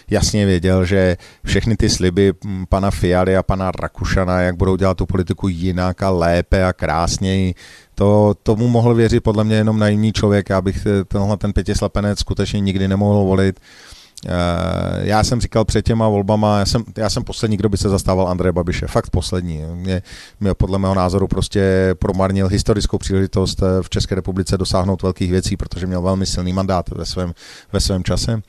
jasně 0.10 0.46
věděl, 0.46 0.86
že 0.86 1.17
všechny 1.46 1.75
ty 1.77 1.89
sliby 1.89 2.34
hm, 2.46 2.65
pana 2.70 2.91
Fialy 2.91 3.38
a 3.38 3.43
pana 3.43 3.72
Rakušana, 3.72 4.41
jak 4.41 4.55
budou 4.55 4.75
dělat 4.75 4.98
tu 4.98 5.05
politiku 5.05 5.48
jinak 5.48 6.03
a 6.03 6.10
lépe 6.10 6.65
a 6.65 6.74
krásněji, 6.74 7.55
to, 7.96 8.34
tomu 8.43 8.67
mohl 8.67 8.96
věřit 8.96 9.24
podle 9.24 9.43
mě 9.43 9.55
jenom 9.55 9.79
naivní 9.79 10.13
člověk. 10.13 10.50
Já 10.50 10.62
bych 10.62 10.86
eh, 10.86 11.03
tenhle 11.03 11.38
ten 11.38 11.53
pětislepenec 11.53 12.20
skutečně 12.20 12.60
nikdy 12.60 12.88
nemohl 12.88 13.24
volit. 13.24 13.60
Eh, 14.25 14.30
já 15.08 15.24
jsem 15.24 15.42
říkal 15.42 15.65
před 15.65 15.86
těma 15.86 16.10
volbama, 16.10 16.60
já 16.60 16.65
jsem, 16.65 16.84
já 16.98 17.10
jsem 17.10 17.24
poslední, 17.24 17.58
kdo 17.58 17.70
by 17.70 17.77
se 17.77 17.89
zastával 17.89 18.27
Andreje 18.27 18.51
Babiše, 18.51 18.88
fakt 18.88 19.10
poslední. 19.10 19.62
Mě, 19.74 20.01
mě 20.39 20.53
podle 20.53 20.80
mého 20.80 20.96
názoru 20.96 21.27
prostě 21.27 21.96
promarnil 22.00 22.48
historickou 22.48 22.98
příležitost 22.98 23.63
eh, 23.63 23.84
v 23.84 23.89
České 23.89 24.15
republice 24.15 24.58
dosáhnout 24.58 25.01
velkých 25.01 25.32
věcí, 25.32 25.58
protože 25.58 25.88
měl 25.88 26.01
velmi 26.01 26.25
silný 26.25 26.53
mandát 26.53 26.89
ve 26.89 27.06
svém, 27.06 27.34
ve 27.74 27.80
svém 27.80 28.03
čase. 28.03 28.42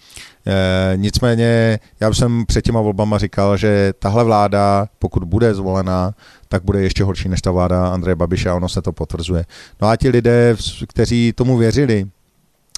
E, 0.46 0.92
nicméně 0.96 1.78
já 2.00 2.14
jsem 2.14 2.46
před 2.46 2.62
těma 2.62 2.80
volbama 2.80 3.18
říkal, 3.18 3.56
že 3.56 3.92
tahle 3.98 4.24
vláda, 4.24 4.88
pokud 4.98 5.24
bude 5.24 5.54
zvolená, 5.54 6.14
tak 6.48 6.64
bude 6.64 6.82
ještě 6.82 7.04
horší 7.04 7.28
než 7.28 7.42
ta 7.42 7.50
vláda 7.50 7.88
Andreje 7.88 8.14
Babiše 8.14 8.50
a 8.50 8.54
ono 8.54 8.68
se 8.68 8.82
to 8.82 8.92
potvrzuje. 8.92 9.44
No 9.82 9.88
a 9.88 9.96
ti 9.96 10.08
lidé, 10.08 10.56
kteří 10.88 11.32
tomu 11.32 11.56
věřili, 11.56 12.06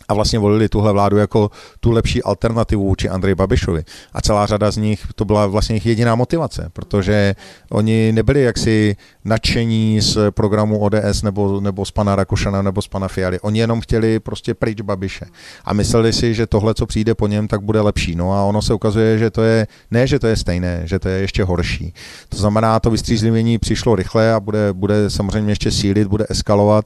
a 0.09 0.15
vlastně 0.15 0.39
volili 0.39 0.69
tuhle 0.69 0.93
vládu 0.93 1.17
jako 1.17 1.51
tu 1.81 1.91
lepší 1.91 2.23
alternativu 2.23 2.89
vůči 2.89 3.09
Andreji 3.09 3.35
Babišovi. 3.35 3.85
A 4.13 4.21
celá 4.21 4.47
řada 4.47 4.71
z 4.71 4.77
nich, 4.77 5.07
to 5.15 5.25
byla 5.25 5.47
vlastně 5.47 5.75
jejich 5.75 5.87
jediná 5.87 6.15
motivace, 6.15 6.71
protože 6.73 7.35
oni 7.71 8.13
nebyli 8.13 8.43
jaksi 8.43 8.97
nadšení 9.25 10.01
z 10.01 10.19
programu 10.31 10.79
ODS 10.79 11.23
nebo, 11.23 11.61
nebo 11.61 11.85
z 11.85 11.91
pana 11.91 12.17
Rakušana 12.17 12.63
nebo 12.63 12.83
z 12.83 12.89
pana 12.89 13.09
Fialy. 13.09 13.41
Oni 13.41 13.59
jenom 13.59 13.81
chtěli 13.81 14.21
prostě 14.21 14.55
pryč 14.55 14.81
Babiše. 14.81 15.27
A 15.65 15.73
mysleli 15.73 16.13
si, 16.13 16.35
že 16.35 16.47
tohle, 16.47 16.75
co 16.75 16.87
přijde 16.87 17.15
po 17.15 17.27
něm, 17.27 17.49
tak 17.49 17.61
bude 17.61 17.81
lepší. 17.81 18.15
No 18.15 18.33
a 18.33 18.43
ono 18.43 18.63
se 18.63 18.75
ukazuje, 18.75 19.19
že 19.19 19.31
to 19.31 19.43
je, 19.43 19.67
ne, 19.91 20.07
že 20.07 20.19
to 20.19 20.27
je 20.27 20.37
stejné, 20.37 20.83
že 20.85 20.99
to 20.99 21.09
je 21.09 21.21
ještě 21.21 21.45
horší. 21.45 21.95
To 22.29 22.37
znamená, 22.37 22.81
to 22.81 22.91
vystřízlivění 22.91 23.59
přišlo 23.59 23.97
rychle 23.97 24.33
a 24.33 24.41
bude, 24.41 24.73
bude 24.73 25.11
samozřejmě 25.11 25.53
ještě 25.53 25.71
sílit, 25.71 26.09
bude 26.09 26.27
eskalovat 26.29 26.85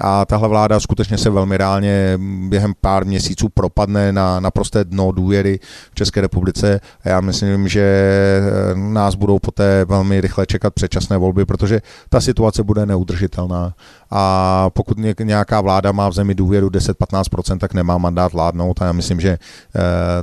a 0.00 0.24
tahle 0.24 0.48
vláda 0.48 0.80
skutečně 0.80 1.18
se 1.18 1.30
velmi 1.30 1.56
reálně 1.56 2.18
během 2.58 2.72
pár 2.80 3.06
měsíců 3.06 3.48
propadne 3.48 4.12
na 4.12 4.40
naprosté 4.40 4.84
dno 4.84 5.12
důvěry 5.12 5.60
v 5.90 5.94
České 5.94 6.20
republice 6.20 6.80
a 7.04 7.08
já 7.08 7.20
myslím, 7.20 7.68
že 7.68 7.80
eh, 7.80 8.74
nás 8.74 9.14
budou 9.14 9.38
poté 9.38 9.84
velmi 9.84 10.20
rychle 10.20 10.46
čekat 10.46 10.74
předčasné 10.74 11.18
volby, 11.18 11.44
protože 11.44 11.80
ta 12.08 12.20
situace 12.20 12.62
bude 12.62 12.86
neudržitelná 12.86 13.74
a 14.10 14.70
pokud 14.70 14.98
nějaká 15.22 15.60
vláda 15.60 15.92
má 15.92 16.08
v 16.08 16.12
zemi 16.12 16.34
důvěru 16.34 16.68
10-15%, 16.68 17.58
tak 17.58 17.74
nemá 17.74 17.98
mandát 17.98 18.32
vládnout 18.32 18.82
a 18.82 18.84
já 18.84 18.92
myslím, 18.92 19.20
že 19.20 19.28
eh, 19.30 19.38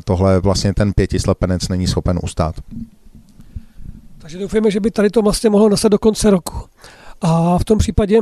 tohle 0.03 0.39
vlastně 0.39 0.73
ten 0.73 0.93
pětislepenec 0.93 1.67
není 1.67 1.87
schopen 1.87 2.19
ustát. 2.23 2.55
Takže 4.17 4.39
doufujeme, 4.39 4.71
že 4.71 4.79
by 4.79 4.91
tady 4.91 5.09
to 5.09 5.21
vlastně 5.21 5.49
mohlo 5.49 5.69
nastat 5.69 5.91
do 5.91 5.99
konce 5.99 6.29
roku. 6.29 6.55
A 7.21 7.57
v 7.57 7.63
tom 7.63 7.77
případě 7.77 8.19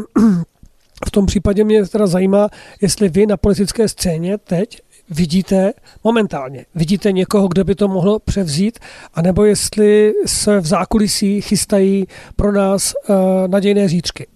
v 1.06 1.12
tom 1.12 1.26
případě 1.26 1.64
mě 1.64 1.86
teda 1.86 2.08
zajímá, 2.08 2.50
jestli 2.82 3.10
vy 3.10 3.26
na 3.26 3.38
politické 3.38 3.88
scéně 3.88 4.38
teď 4.38 4.82
vidíte 5.10 5.74
momentálně, 6.04 6.66
vidíte 6.76 7.12
někoho, 7.12 7.48
kdo 7.48 7.64
by 7.64 7.76
to 7.76 7.88
mohl 7.88 8.20
převzít, 8.20 8.80
anebo 9.14 9.46
jestli 9.46 10.14
se 10.26 10.60
v 10.60 10.66
zákulisí 10.66 11.42
chystají 11.42 12.08
pro 12.36 12.52
nás 12.52 12.94
uh, 12.94 13.16
nadějné 13.48 13.90
zítřky. 13.90 14.28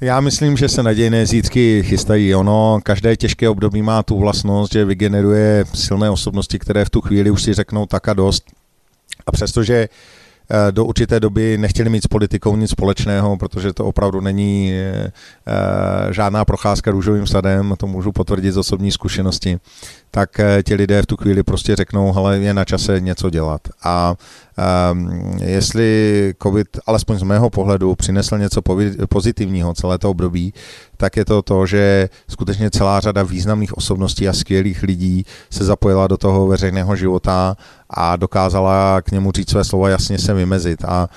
Já 0.00 0.20
myslím, 0.20 0.56
že 0.56 0.68
se 0.68 0.82
nadějné 0.82 1.26
zítřky 1.26 1.82
chystají. 1.86 2.34
Ono, 2.34 2.80
každé 2.82 3.16
těžké 3.16 3.48
období 3.48 3.82
má 3.82 4.02
tu 4.02 4.18
vlastnost, 4.18 4.72
že 4.72 4.84
vygeneruje 4.84 5.64
silné 5.74 6.10
osobnosti, 6.10 6.58
které 6.58 6.84
v 6.84 6.90
tu 6.90 7.00
chvíli 7.00 7.30
už 7.30 7.42
si 7.42 7.54
řeknou 7.54 7.86
tak 7.86 8.08
a 8.08 8.14
dost. 8.14 8.44
A 9.26 9.32
přestože 9.32 9.88
uh, 9.88 10.23
do 10.70 10.84
určité 10.84 11.20
doby 11.20 11.58
nechtěli 11.58 11.90
mít 11.90 12.04
s 12.04 12.06
politikou 12.06 12.56
nic 12.56 12.70
společného, 12.70 13.36
protože 13.36 13.72
to 13.72 13.84
opravdu 13.84 14.20
není 14.20 14.72
eh, 14.72 15.12
eh, 15.46 16.12
žádná 16.12 16.44
procházka 16.44 16.90
růžovým 16.90 17.26
sadem, 17.26 17.74
to 17.78 17.86
můžu 17.86 18.12
potvrdit 18.12 18.52
z 18.52 18.56
osobní 18.56 18.92
zkušenosti, 18.92 19.58
tak 20.14 20.40
ti 20.62 20.74
lidé 20.74 21.02
v 21.02 21.06
tu 21.06 21.16
chvíli 21.16 21.42
prostě 21.42 21.76
řeknou, 21.76 22.12
hele, 22.12 22.38
je 22.38 22.54
na 22.54 22.64
čase 22.64 23.00
něco 23.00 23.30
dělat. 23.30 23.60
A 23.82 24.14
um, 24.92 25.38
jestli 25.42 26.34
COVID, 26.42 26.78
alespoň 26.86 27.18
z 27.18 27.22
mého 27.22 27.50
pohledu, 27.50 27.94
přinesl 27.94 28.38
něco 28.38 28.62
pozitivního 29.08 29.74
celé 29.74 29.98
to 29.98 30.10
období, 30.10 30.54
tak 30.96 31.16
je 31.16 31.24
to 31.24 31.42
to, 31.42 31.66
že 31.66 32.08
skutečně 32.28 32.70
celá 32.70 33.00
řada 33.00 33.22
významných 33.22 33.76
osobností 33.76 34.28
a 34.28 34.32
skvělých 34.32 34.82
lidí 34.82 35.26
se 35.50 35.64
zapojila 35.64 36.06
do 36.06 36.16
toho 36.16 36.46
veřejného 36.46 36.96
života 36.96 37.56
a 37.90 38.16
dokázala 38.16 39.02
k 39.02 39.10
němu 39.10 39.32
říct 39.32 39.50
své 39.50 39.64
slova, 39.64 39.88
jasně 39.88 40.18
se 40.18 40.34
vymezit. 40.34 40.84
A 40.84 41.08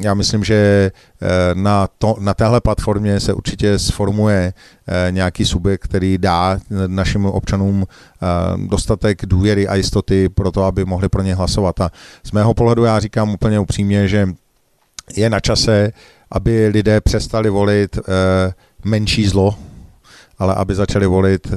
já 0.00 0.14
myslím, 0.14 0.44
že 0.44 0.54
eh, 0.54 1.09
na, 1.54 1.88
to, 1.98 2.16
na 2.20 2.34
téhle 2.34 2.60
platformě 2.60 3.20
se 3.20 3.32
určitě 3.32 3.78
sformuje 3.78 4.52
eh, 4.86 5.12
nějaký 5.12 5.44
subjekt, 5.44 5.84
který 5.84 6.18
dá 6.18 6.58
našim 6.86 7.26
občanům 7.26 7.86
eh, 7.86 8.26
dostatek 8.68 9.26
důvěry 9.26 9.68
a 9.68 9.74
jistoty 9.74 10.28
pro 10.28 10.52
to, 10.52 10.64
aby 10.64 10.84
mohli 10.84 11.08
pro 11.08 11.22
ně 11.22 11.34
hlasovat. 11.34 11.80
A 11.80 11.90
z 12.24 12.32
mého 12.32 12.54
pohledu 12.54 12.84
já 12.84 13.00
říkám 13.00 13.30
úplně 13.30 13.58
upřímně, 13.58 14.08
že 14.08 14.28
je 15.16 15.30
na 15.30 15.40
čase, 15.40 15.92
aby 16.30 16.66
lidé 16.66 17.00
přestali 17.00 17.50
volit 17.50 17.98
menší 18.84 19.26
zlo, 19.28 19.54
ale 20.38 20.54
aby 20.54 20.74
začali 20.74 21.06
volit 21.06 21.52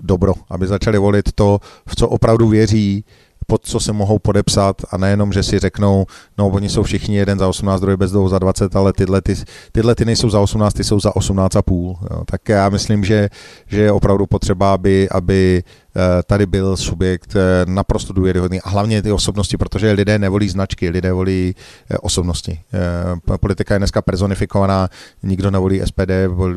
dobro, 0.00 0.34
aby 0.50 0.66
začali 0.66 0.98
volit 0.98 1.32
to, 1.32 1.60
v 1.86 1.96
co 1.96 2.08
opravdu 2.08 2.48
věří, 2.48 3.04
pod 3.50 3.64
co 3.64 3.80
se 3.80 3.92
mohou 3.92 4.18
podepsat 4.18 4.82
a 4.90 4.96
nejenom, 4.96 5.32
že 5.32 5.42
si 5.42 5.58
řeknou, 5.58 6.06
no 6.38 6.48
oni 6.48 6.68
jsou 6.68 6.82
všichni 6.82 7.16
jeden 7.16 7.38
za 7.38 7.48
18, 7.48 7.80
druhý 7.80 7.96
bez 7.96 8.10
za 8.10 8.38
20, 8.38 8.76
ale 8.76 8.92
tyhle, 8.92 9.22
ty, 9.22 9.34
tyhle 9.72 9.94
ty 9.94 10.04
nejsou 10.04 10.30
za 10.30 10.40
18, 10.40 10.74
ty 10.74 10.84
jsou 10.84 11.00
za 11.00 11.10
18,5. 11.10 11.96
Jo. 12.10 12.22
Tak 12.26 12.48
já 12.48 12.68
myslím, 12.68 13.04
že, 13.04 13.28
že 13.66 13.80
je 13.82 13.92
opravdu 13.92 14.26
potřeba, 14.26 14.74
aby, 14.74 15.08
aby 15.08 15.62
eh, 15.96 16.22
tady 16.26 16.46
byl 16.46 16.76
subjekt 16.76 17.36
eh, 17.36 17.66
naprosto 17.66 18.12
důvěryhodný 18.12 18.60
a 18.60 18.68
hlavně 18.68 19.02
ty 19.02 19.12
osobnosti, 19.12 19.56
protože 19.56 19.92
lidé 19.92 20.18
nevolí 20.18 20.48
značky, 20.48 20.88
lidé 20.90 21.12
volí 21.12 21.54
eh, 21.90 21.98
osobnosti. 21.98 22.60
Politika 23.40 23.74
je 23.74 23.78
dneska 23.78 24.02
personifikovaná, 24.02 24.88
nikdo 25.22 25.50
nevolí 25.50 25.80
SPD, 25.84 26.10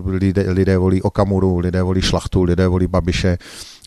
lidé, 0.06 0.46
lidé 0.48 0.78
volí 0.78 1.02
Okamuru, 1.02 1.60
lidé 1.60 1.84
volí 1.84 2.02
Šlachtu, 2.02 2.44
lidé 2.44 2.68
volí 2.68 2.88
Babiše, 2.88 3.38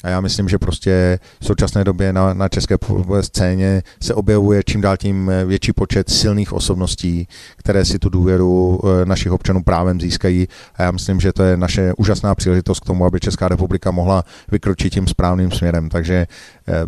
a 0.05 0.09
já 0.09 0.21
myslím, 0.21 0.49
že 0.49 0.59
prostě 0.59 1.19
v 1.41 1.47
současné 1.47 1.85
době 1.85 2.13
na, 2.13 2.35
na 2.35 2.49
české 2.49 2.77
scéně 3.21 3.83
se 4.03 4.15
objevuje 4.15 4.63
čím 4.67 4.81
dál 4.81 4.97
tím 4.97 5.31
větší 5.47 5.73
počet 5.73 6.11
silných 6.11 6.53
osobností, 6.53 7.29
které 7.57 7.85
si 7.85 7.99
tu 7.99 8.09
důvěru 8.09 8.81
eh, 8.85 9.05
našich 9.05 9.33
občanů 9.33 9.63
právem 9.63 10.01
získají. 10.01 10.49
A 10.77 10.83
já 10.83 10.91
myslím, 10.91 11.21
že 11.21 11.33
to 11.33 11.43
je 11.43 11.57
naše 11.57 11.93
úžasná 11.97 12.35
příležitost 12.35 12.81
k 12.81 12.87
tomu, 12.87 13.05
aby 13.05 13.21
Česká 13.21 13.49
republika 13.49 13.91
mohla 13.91 14.25
vykročit 14.51 14.93
tím 14.93 15.07
správným 15.07 15.51
směrem. 15.51 15.89
Takže 15.89 16.27
eh, 16.69 16.85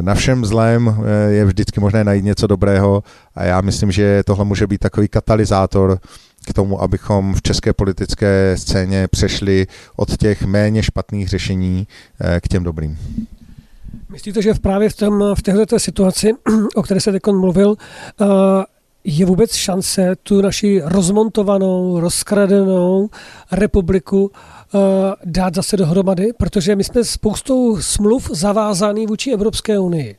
na 0.00 0.14
všem 0.14 0.44
zlém 0.44 0.88
eh, 0.88 1.32
je 1.32 1.44
vždycky 1.44 1.80
možné 1.80 2.04
najít 2.04 2.24
něco 2.24 2.46
dobrého 2.46 3.02
a 3.34 3.44
já 3.44 3.60
myslím, 3.60 3.92
že 3.92 4.22
tohle 4.26 4.44
může 4.44 4.66
být 4.66 4.78
takový 4.78 5.08
katalyzátor 5.08 5.98
k 6.46 6.52
tomu, 6.52 6.82
abychom 6.82 7.34
v 7.34 7.42
české 7.42 7.72
politické 7.72 8.54
scéně 8.58 9.08
přešli 9.08 9.66
od 9.96 10.16
těch 10.16 10.42
méně 10.42 10.82
špatných 10.82 11.28
řešení 11.28 11.86
eh, 12.20 12.40
k 12.40 12.48
těm 12.48 12.64
dobrým. 12.64 12.98
Myslíte, 14.12 14.42
že 14.42 14.54
právě 14.54 14.88
v, 14.88 14.96
tom, 14.96 15.24
v 15.34 15.42
této 15.42 15.78
situaci, 15.78 16.32
o 16.74 16.82
které 16.82 17.00
se 17.00 17.12
teď 17.12 17.22
mluvil, 17.26 17.68
uh, 17.68 18.26
je 19.04 19.26
vůbec 19.26 19.54
šance 19.54 20.16
tu 20.22 20.40
naši 20.40 20.80
rozmontovanou, 20.84 22.00
rozkradenou 22.00 23.10
republiku 23.52 24.22
uh, 24.22 24.80
dát 25.24 25.54
zase 25.54 25.76
dohromady? 25.76 26.32
Protože 26.38 26.76
my 26.76 26.84
jsme 26.84 27.04
spoustou 27.04 27.80
smluv 27.80 28.30
zavázaný 28.32 29.06
vůči 29.06 29.30
Evropské 29.30 29.78
unii. 29.78 30.16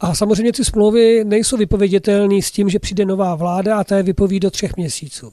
A 0.00 0.14
samozřejmě 0.14 0.52
ty 0.52 0.64
smlouvy 0.64 1.24
nejsou 1.24 1.56
vypověditelné 1.56 2.42
s 2.42 2.50
tím, 2.50 2.68
že 2.68 2.78
přijde 2.78 3.04
nová 3.04 3.34
vláda 3.34 3.78
a 3.78 3.84
ta 3.84 3.96
je 3.96 4.02
vypoví 4.02 4.40
do 4.40 4.50
třech 4.50 4.76
měsíců. 4.76 5.32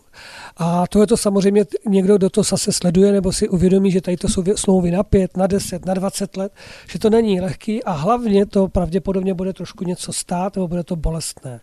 A 0.58 0.88
to 0.88 1.02
je 1.02 1.08
to 1.08 1.18
samozřejmě 1.18 1.66
někdo, 1.88 2.18
kdo 2.18 2.30
to 2.30 2.44
zase 2.44 2.72
sleduje 2.72 3.12
nebo 3.12 3.32
si 3.32 3.50
uvědomí, 3.50 3.92
že 3.92 4.02
tady 4.02 4.18
to 4.18 4.28
jsou 4.28 4.44
smlouvy 4.56 4.92
na 4.92 5.04
pět, 5.04 5.38
na 5.38 5.48
deset, 5.48 5.86
na 5.86 5.94
dvacet 5.94 6.38
let, 6.38 6.52
že 6.90 7.00
to 7.00 7.10
není 7.10 7.42
lehký 7.42 7.84
a 7.84 7.92
hlavně 7.92 8.46
to 8.46 8.68
pravděpodobně 8.68 9.34
bude 9.34 9.54
trošku 9.54 9.84
něco 9.84 10.14
stát 10.14 10.56
nebo 10.56 10.68
bude 10.68 10.84
to 10.84 10.96
bolestné. 10.96 11.60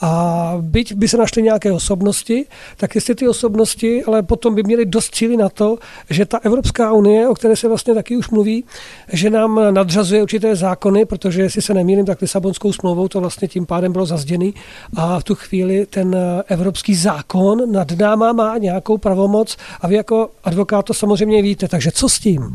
A 0.00 0.54
byť 0.60 0.94
by 0.94 1.08
se 1.08 1.16
našly 1.16 1.42
nějaké 1.42 1.72
osobnosti, 1.72 2.46
tak 2.76 2.94
jestli 2.94 3.14
ty 3.14 3.28
osobnosti, 3.28 4.04
ale 4.04 4.22
potom 4.22 4.54
by 4.54 4.62
měly 4.62 4.86
dost 4.86 5.14
síly 5.14 5.36
na 5.36 5.48
to, 5.48 5.78
že 6.10 6.26
ta 6.26 6.38
Evropská 6.38 6.92
unie, 6.92 7.28
o 7.28 7.34
které 7.34 7.56
se 7.56 7.68
vlastně 7.68 7.94
taky 7.94 8.16
už 8.16 8.30
mluví, 8.30 8.64
že 9.12 9.30
nám 9.30 9.74
nadřazuje 9.74 10.22
určité 10.22 10.56
zákony, 10.56 11.04
protože 11.04 11.42
jestli 11.42 11.62
se 11.62 11.74
nemýlím, 11.74 12.06
tak 12.06 12.20
Lisabonskou 12.20 12.72
smlouvou 12.72 13.08
to 13.08 13.20
vlastně 13.20 13.48
tím 13.48 13.66
pádem 13.66 13.92
bylo 13.92 14.06
zazděný 14.06 14.54
a 14.96 15.20
v 15.20 15.24
tu 15.24 15.34
chvíli 15.34 15.86
ten 15.86 16.16
evropský 16.48 16.94
zákon 16.94 17.72
nad 17.72 17.92
náma 17.92 18.33
má 18.34 18.58
nějakou 18.58 18.98
pravomoc 18.98 19.56
a 19.80 19.88
vy 19.88 19.94
jako 19.94 20.30
advokát 20.44 20.82
to 20.82 20.94
samozřejmě 20.94 21.42
víte. 21.42 21.68
Takže 21.68 21.90
co 21.90 22.08
s 22.08 22.18
tím? 22.18 22.54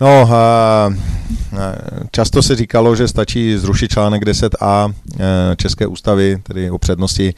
No, 0.00 0.30
často 2.10 2.42
se 2.42 2.56
říkalo, 2.56 2.96
že 2.96 3.08
stačí 3.08 3.56
zrušit 3.56 3.90
článek 3.90 4.22
10a 4.22 4.94
e, 5.20 5.56
České 5.56 5.86
ústavy, 5.86 6.42
tedy 6.42 6.70
o 6.70 6.78
přednosti 6.78 7.34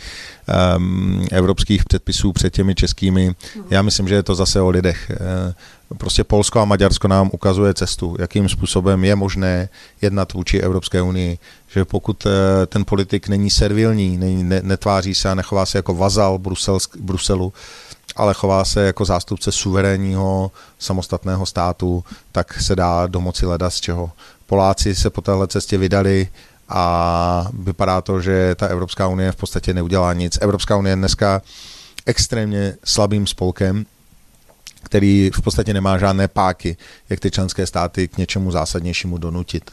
evropských 1.32 1.84
předpisů 1.84 2.32
před 2.32 2.52
těmi 2.52 2.74
českými. 2.74 3.34
Já 3.70 3.82
myslím, 3.82 4.08
že 4.08 4.14
je 4.14 4.22
to 4.22 4.34
zase 4.34 4.60
o 4.60 4.70
lidech. 4.70 5.10
Prostě 5.98 6.24
Polsko 6.24 6.60
a 6.60 6.64
Maďarsko 6.64 7.08
nám 7.08 7.30
ukazuje 7.32 7.74
cestu, 7.74 8.16
jakým 8.18 8.48
způsobem 8.48 9.04
je 9.04 9.16
možné 9.16 9.68
jednat 10.02 10.32
vůči 10.32 10.58
Evropské 10.58 11.02
unii, 11.02 11.38
že 11.68 11.84
pokud 11.84 12.26
ten 12.66 12.84
politik 12.84 13.28
není 13.28 13.50
servilní, 13.50 14.18
netváří 14.62 15.14
se 15.14 15.28
a 15.28 15.34
nechová 15.34 15.66
se 15.66 15.78
jako 15.78 15.94
vazal 15.94 16.38
Bruselu, 17.00 17.52
ale 18.18 18.34
chová 18.34 18.64
se 18.64 18.86
jako 18.86 19.04
zástupce 19.04 19.52
suverénního 19.52 20.50
samostatného 20.78 21.46
státu, 21.46 22.04
tak 22.32 22.60
se 22.60 22.76
dá 22.76 23.06
domoci 23.06 23.46
leda 23.46 23.70
z 23.70 23.80
čeho. 23.80 24.10
Poláci 24.46 24.94
se 24.94 25.10
po 25.10 25.20
téhle 25.20 25.48
cestě 25.48 25.78
vydali 25.78 26.28
a 26.68 27.46
vypadá 27.52 28.00
to, 28.00 28.20
že 28.20 28.54
ta 28.54 28.66
Evropská 28.66 29.08
unie 29.08 29.32
v 29.32 29.36
podstatě 29.36 29.74
neudělá 29.74 30.12
nic. 30.12 30.38
Evropská 30.40 30.76
unie 30.76 30.92
je 30.92 30.96
dneska 30.96 31.42
extrémně 32.06 32.74
slabým 32.84 33.26
spolkem, 33.26 33.86
který 34.88 35.30
v 35.34 35.40
podstatě 35.42 35.74
nemá 35.74 35.98
žádné 35.98 36.28
páky, 36.28 36.76
jak 37.10 37.20
ty 37.20 37.30
členské 37.30 37.66
státy 37.66 38.08
k 38.08 38.18
něčemu 38.18 38.50
zásadnějšímu 38.50 39.18
donutit. 39.18 39.70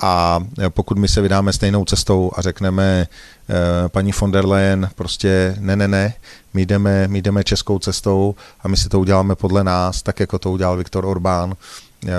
A 0.00 0.40
pokud 0.68 0.98
my 0.98 1.08
se 1.08 1.20
vydáme 1.20 1.52
stejnou 1.52 1.84
cestou 1.84 2.30
a 2.36 2.42
řekneme 2.42 3.06
eh, 3.06 3.88
paní 3.88 4.12
von 4.20 4.30
der 4.30 4.46
Leyen 4.46 4.90
prostě 4.94 5.56
ne, 5.58 5.76
ne, 5.76 5.88
ne, 5.88 6.14
my 6.54 6.66
jdeme, 6.66 7.08
my 7.08 7.22
jdeme 7.22 7.44
českou 7.44 7.78
cestou 7.78 8.34
a 8.60 8.68
my 8.68 8.76
si 8.76 8.88
to 8.88 9.00
uděláme 9.00 9.34
podle 9.34 9.64
nás, 9.64 10.02
tak 10.02 10.20
jako 10.20 10.38
to 10.38 10.50
udělal 10.50 10.76
Viktor 10.76 11.04
Orbán, 11.04 11.54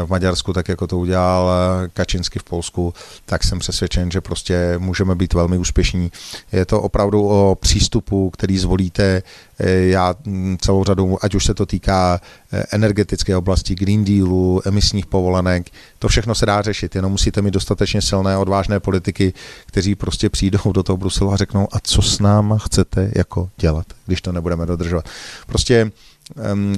v 0.06 0.10
Maďarsku, 0.10 0.54
tak 0.54 0.70
jako 0.70 0.88
to 0.88 0.98
udělal 0.98 1.50
eh, 1.52 1.90
Kačinsky 1.94 2.40
v 2.40 2.44
Polsku, 2.44 2.94
tak 3.26 3.44
jsem 3.44 3.60
přesvědčen, 3.60 4.12
že 4.12 4.22
prostě 4.22 4.76
můžeme 4.78 5.16
být 5.16 5.34
velmi 5.34 5.58
úspěšní. 5.58 6.12
Je 6.52 6.66
to 6.66 6.82
opravdu 6.82 7.28
o 7.28 7.58
přístupu, 7.62 8.30
který 8.30 8.58
zvolíte. 8.58 9.24
Eh, 9.60 9.72
já 9.72 10.16
hm, 10.26 10.58
celou 10.62 10.84
řadu, 10.84 11.18
ať 11.22 11.36
už 11.36 11.46
se 11.46 11.54
to 11.54 11.66
týká 11.66 12.22
eh, 12.54 12.64
energetické 12.72 13.38
oblasti, 13.38 13.76
Green 13.76 14.06
Dealu, 14.06 14.62
emisních 14.66 15.06
povolenek, 15.06 15.70
to 16.00 16.08
všechno 16.08 16.36
se 16.36 16.46
dá 16.46 16.62
řešit, 16.62 16.96
jenom 16.96 17.12
musíte 17.12 17.42
mít 17.42 17.54
dostatečně 17.54 18.02
silné, 18.02 18.38
odvážné 18.38 18.80
politiky, 18.80 19.34
kteří 19.66 19.96
prostě 19.96 20.30
přijdou 20.30 20.72
do 20.72 20.84
toho 20.84 20.98
Bruselu 20.98 21.34
a 21.34 21.38
řeknou, 21.38 21.68
a 21.72 21.80
co 21.80 22.02
s 22.02 22.20
náma 22.20 22.58
chcete 22.58 23.12
jako 23.16 23.50
dělat, 23.58 23.86
když 24.06 24.22
to 24.22 24.32
nebudeme 24.32 24.66
dodržovat. 24.66 25.06
Prostě 25.48 25.92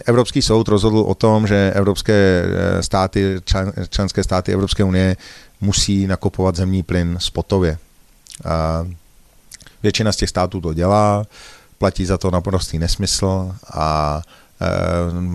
Evropský 0.05 0.41
soud 0.41 0.67
rozhodl 0.67 0.99
o 0.99 1.15
tom, 1.15 1.47
že 1.47 1.71
evropské 1.75 2.45
eh, 2.45 2.83
státy, 2.83 3.41
členské 3.89 4.23
státy 4.23 4.53
Evropské 4.53 4.83
unie 4.83 5.17
musí 5.61 6.07
nakupovat 6.07 6.55
zemní 6.55 6.83
plyn 6.83 7.17
spotově. 7.19 7.77
A 8.45 8.87
většina 9.83 10.11
z 10.11 10.15
těch 10.15 10.29
států 10.29 10.61
to 10.61 10.73
dělá, 10.73 11.25
platí 11.77 12.05
za 12.05 12.17
to 12.17 12.31
naprostý 12.31 12.79
nesmysl 12.79 13.55
a 13.73 14.21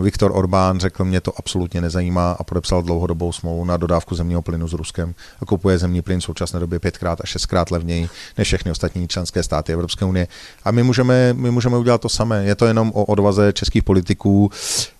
Viktor 0.02 0.30
Orbán 0.34 0.80
řekl, 0.80 1.04
mě 1.04 1.20
to 1.20 1.32
absolutně 1.36 1.80
nezajímá 1.80 2.32
a 2.32 2.44
podepsal 2.44 2.82
dlouhodobou 2.82 3.32
smlouvu 3.32 3.64
na 3.64 3.76
dodávku 3.76 4.14
zemního 4.14 4.42
plynu 4.42 4.68
s 4.68 4.72
Ruskem 4.72 5.14
a 5.42 5.46
kupuje 5.46 5.78
zemní 5.78 6.02
plyn 6.02 6.20
v 6.20 6.24
současné 6.24 6.60
době 6.60 6.78
pětkrát 6.78 7.20
a 7.20 7.26
šestkrát 7.26 7.70
levněji 7.70 8.08
než 8.38 8.48
všechny 8.48 8.70
ostatní 8.70 9.08
členské 9.08 9.42
státy 9.42 9.72
Evropské 9.72 10.04
unie. 10.04 10.28
A 10.64 10.70
my 10.70 10.82
můžeme, 10.82 11.32
my 11.32 11.50
můžeme 11.50 11.76
udělat 11.76 12.00
to 12.00 12.08
samé. 12.08 12.44
Je 12.44 12.54
to 12.54 12.66
jenom 12.66 12.92
o 12.94 13.04
odvaze 13.04 13.52
českých 13.52 13.82
politiků. 13.82 14.50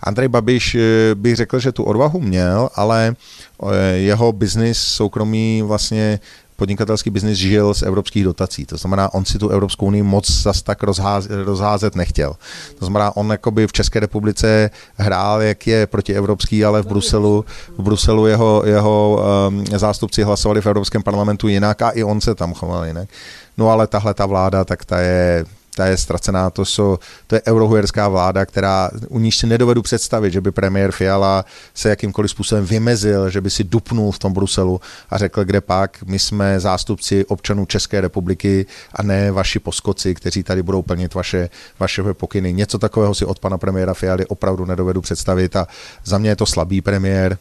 Andrej 0.00 0.28
Babiš 0.28 0.74
eh, 0.74 1.14
bych 1.14 1.37
řekl, 1.37 1.59
že 1.59 1.72
tu 1.72 1.85
odvahu 1.85 2.20
měl, 2.20 2.68
ale 2.74 3.16
eh, 3.62 3.76
jeho 3.96 4.33
biznis 4.33 4.78
soukromý 4.78 5.62
vlastně 5.62 6.20
podnikatelský 6.61 7.11
biznis 7.11 7.40
žil 7.40 7.75
z 7.75 7.83
evropských 7.88 8.25
dotací. 8.25 8.68
To 8.68 8.77
znamená, 8.77 9.14
on 9.16 9.25
si 9.25 9.40
tu 9.40 9.49
Evropskou 9.49 9.87
unii 9.87 10.05
moc 10.05 10.29
zas 10.29 10.61
tak 10.62 10.83
rozházet, 10.83 11.33
rozházet 11.33 11.96
nechtěl. 11.96 12.37
To 12.79 12.85
znamená, 12.85 13.16
on 13.16 13.31
jakoby 13.31 13.66
v 13.66 13.73
České 13.73 14.01
republice 14.01 14.70
hrál, 14.96 15.42
jak 15.42 15.66
je 15.66 15.87
protievropský, 15.87 16.64
ale 16.64 16.83
v 16.83 16.87
Bruselu, 16.87 17.44
v 17.79 17.83
Bruselu 17.83 18.27
jeho, 18.27 18.62
jeho 18.66 19.25
um, 19.49 19.64
zástupci 19.66 20.23
hlasovali 20.23 20.61
v 20.61 20.66
Evropském 20.66 21.03
parlamentu 21.03 21.49
jinak 21.49 21.83
a 21.83 21.90
i 21.90 22.05
on 22.05 22.20
se 22.20 22.35
tam 22.35 22.55
choval 22.55 22.85
jinak. 22.87 23.09
No 23.57 23.68
ale 23.68 23.87
tahle 23.87 24.14
ta 24.14 24.27
vláda, 24.27 24.64
tak 24.64 24.85
ta 24.85 25.01
je 25.01 25.44
ta 25.76 25.87
je 25.87 25.96
ztracená, 25.96 26.50
to, 26.50 26.64
jsou, 26.64 26.98
to 27.26 27.35
je 27.35 27.42
eurohujerská 27.46 28.09
vláda, 28.09 28.46
která 28.46 28.90
u 29.09 29.18
níž 29.18 29.37
si 29.37 29.46
nedovedu 29.46 29.83
představit, 29.83 30.30
že 30.30 30.40
by 30.40 30.50
premiér 30.50 30.92
Fiala 30.92 31.44
se 31.74 31.88
jakýmkoliv 31.88 32.30
způsobem 32.30 32.64
vymezil, 32.64 33.30
že 33.30 33.40
by 33.40 33.50
si 33.50 33.64
dupnul 33.64 34.12
v 34.12 34.18
tom 34.18 34.33
Bruselu 34.33 34.80
a 35.11 35.18
řekl, 35.18 35.44
kde 35.44 35.61
pak, 35.61 35.98
my 36.06 36.18
jsme 36.18 36.61
zástupci 36.61 37.24
občanů 37.24 37.66
České 37.66 38.00
republiky 38.00 38.66
a 38.94 39.02
ne 39.02 39.33
vaši 39.33 39.59
poskoci, 39.59 40.14
kteří 40.14 40.42
tady 40.42 40.62
budou 40.62 40.83
plnit 40.83 41.14
vaše, 41.14 41.48
vaše 41.78 42.02
pokyny. 42.12 42.52
Něco 42.52 42.78
takového 42.78 43.14
si 43.14 43.24
od 43.24 43.38
pana 43.38 43.59
premiéra 43.59 43.94
Fialy 43.94 44.26
opravdu 44.26 44.64
nedovedu 44.64 45.00
představit 45.00 45.56
a 45.56 45.66
za 46.04 46.18
mě 46.18 46.30
je 46.30 46.37
to 46.37 46.46
slabý 46.46 46.80
premiér, 46.80 47.38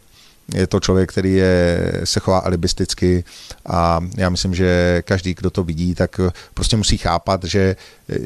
je 0.53 0.67
to 0.67 0.79
člověk, 0.79 1.09
který 1.09 1.33
je, 1.33 1.91
se 2.03 2.19
chová 2.19 2.39
alibisticky 2.39 3.23
a 3.65 3.99
já 4.17 4.29
myslím, 4.29 4.55
že 4.55 5.01
každý, 5.05 5.33
kdo 5.33 5.49
to 5.49 5.63
vidí, 5.63 5.95
tak 5.95 6.19
prostě 6.53 6.77
musí 6.77 6.97
chápat, 6.97 7.43
že 7.43 7.75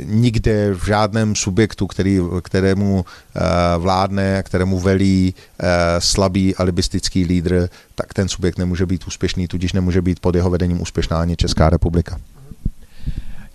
nikde 0.04 0.74
v 0.74 0.86
žádném 0.86 1.36
subjektu, 1.36 1.88
který, 1.88 2.20
kterému 2.44 3.06
eh, 3.06 3.40
vládne, 3.78 4.44
kterému 4.44 4.80
velí 4.80 5.36
eh, 5.60 5.66
slabý 6.00 6.56
alibistický 6.56 7.26
lídr, 7.26 7.70
tak 7.96 8.14
ten 8.14 8.30
subjekt 8.30 8.58
nemůže 8.58 8.86
být 8.86 9.08
úspěšný, 9.08 9.48
tudíž 9.48 9.74
nemůže 9.74 10.02
být 10.02 10.20
pod 10.20 10.36
jeho 10.36 10.50
vedením 10.50 10.82
úspěšná 10.82 11.22
ani 11.22 11.36
Česká 11.36 11.70
republika. 11.70 12.20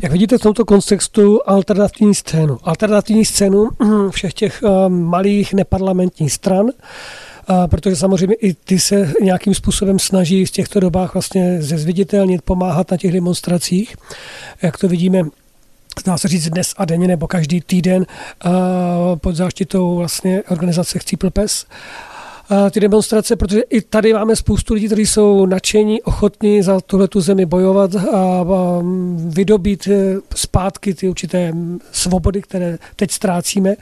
Jak 0.03 0.13
vidíte 0.13 0.39
v 0.39 0.41
tomto 0.41 0.65
kontextu 0.65 1.41
alternativní 1.47 2.15
scénu? 2.15 2.59
Alternativní 2.63 3.25
scénu 3.25 3.69
všech 4.11 4.35
těch 4.35 4.63
eh, 4.63 4.89
malých 4.89 5.55
neparlamentních 5.55 6.33
stran, 6.33 6.67
a 7.49 7.69
protože 7.69 7.97
samozřejmě 7.97 8.35
i 8.35 8.55
ty 8.55 8.79
se 8.79 9.13
nějakým 9.23 9.55
způsobem 9.55 9.99
snaží 9.99 10.47
v 10.47 10.51
těchto 10.51 10.81
dobách 10.81 11.15
vlastně 11.15 11.63
zezviditelnit, 11.63 12.43
pomáhat 12.43 12.91
na 12.91 12.97
těch 12.97 13.13
demonstracích. 13.13 13.97
Jak 14.63 14.79
to 14.79 14.89
vidíme 14.89 15.23
dá 16.07 16.19
se 16.19 16.29
říct 16.29 16.49
dnes 16.49 16.75
a 16.77 16.85
denně 16.85 17.09
nebo 17.09 17.27
každý 17.27 17.61
týden 17.61 18.07
pod 19.21 19.37
záštitou 19.37 19.97
vlastně 19.97 20.43
organizace 20.49 20.99
Chcípl 20.99 21.31
pes 21.31 21.67
ty 22.71 22.81
demonstrace, 22.81 23.37
protože 23.37 23.61
i 23.61 23.81
tady 23.81 24.13
máme 24.13 24.37
spoustu 24.37 24.75
lidí, 24.75 24.87
kteří 24.87 25.07
jsou 25.07 25.47
nadšení, 25.47 26.03
ochotní 26.03 26.63
za 26.63 26.81
tuhle 26.81 27.09
tu 27.09 27.21
zemi 27.21 27.47
bojovat 27.47 27.95
a 27.95 28.45
vydobít 29.17 29.89
e, 29.89 30.17
zpátky 30.35 30.95
ty 30.95 31.09
určité 31.09 31.53
svobody, 31.93 32.43
které 32.43 32.79
teď 32.97 33.11
ztrácíme. 33.11 33.75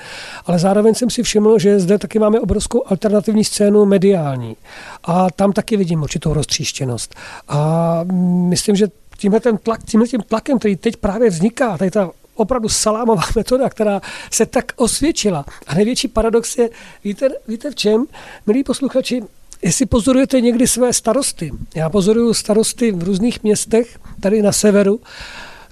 Ale 0.46 0.58
zároveň 0.58 0.94
jsem 0.94 1.10
si 1.10 1.22
všiml, 1.22 1.58
že 1.58 1.80
zde 1.80 1.98
taky 1.98 2.18
máme 2.18 2.40
obrovskou 2.40 2.82
alternativní 2.86 3.44
scénu 3.44 3.84
mediální. 3.84 4.56
A 5.04 5.30
tam 5.30 5.52
taky 5.52 5.76
vidím 5.76 6.02
určitou 6.02 6.32
roztříštěnost. 6.32 7.14
A 7.48 8.00
myslím, 8.48 8.76
že 8.76 8.86
tímhle 9.18 9.40
ten 9.40 9.58
tlak, 9.58 9.84
tímhle 9.84 10.08
tím 10.08 10.20
tlakem, 10.20 10.58
který 10.58 10.76
teď 10.76 10.96
právě 10.96 11.30
vzniká, 11.30 11.78
tady 11.78 11.90
ta 11.90 12.10
opravdu 12.36 12.68
salámová 12.68 13.22
metoda, 13.36 13.70
která 13.70 14.00
se 14.30 14.46
tak 14.46 14.72
osvědčila. 14.76 15.44
A 15.66 15.74
největší 15.74 16.08
paradox 16.08 16.58
je, 16.58 16.70
víte, 17.04 17.28
víte 17.48 17.70
v 17.70 17.74
čem, 17.74 18.06
milí 18.46 18.64
posluchači, 18.64 19.22
jestli 19.62 19.86
pozorujete 19.86 20.40
někdy 20.40 20.66
své 20.66 20.92
starosty, 20.92 21.52
já 21.74 21.90
pozoruju 21.90 22.34
starosty 22.34 22.92
v 22.92 23.02
různých 23.02 23.42
městech, 23.42 23.98
tady 24.20 24.42
na 24.42 24.52
severu, 24.52 25.00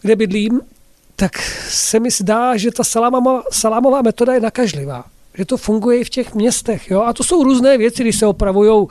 kde 0.02 0.16
bydlím, 0.16 0.60
tak 1.16 1.38
se 1.68 2.00
mi 2.00 2.10
zdá, 2.10 2.56
že 2.56 2.70
ta 2.70 2.84
salámová, 2.84 3.42
salámová 3.50 4.02
metoda 4.02 4.34
je 4.34 4.40
nakažlivá. 4.40 5.04
Že 5.34 5.44
to 5.44 5.56
funguje 5.56 5.98
i 5.98 6.04
v 6.04 6.10
těch 6.10 6.34
městech. 6.34 6.90
Jo? 6.90 7.02
A 7.02 7.12
to 7.12 7.24
jsou 7.24 7.44
různé 7.44 7.78
věci, 7.78 8.02
když 8.02 8.18
se 8.18 8.26
opravují 8.26 8.86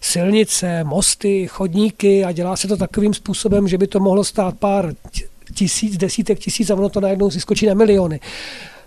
silnice, 0.00 0.84
mosty, 0.84 1.48
chodníky 1.48 2.24
a 2.24 2.32
dělá 2.32 2.56
se 2.56 2.68
to 2.68 2.76
takovým 2.76 3.14
způsobem, 3.14 3.68
že 3.68 3.78
by 3.78 3.86
to 3.86 4.00
mohlo 4.00 4.24
stát 4.24 4.58
pár 4.58 4.94
tisíc, 5.54 5.96
desítek 5.96 6.38
tisíc 6.38 6.70
a 6.70 6.74
ono 6.74 6.88
to 6.88 7.00
najednou 7.00 7.30
si 7.30 7.40
skočí 7.40 7.66
na 7.66 7.74
miliony. 7.74 8.20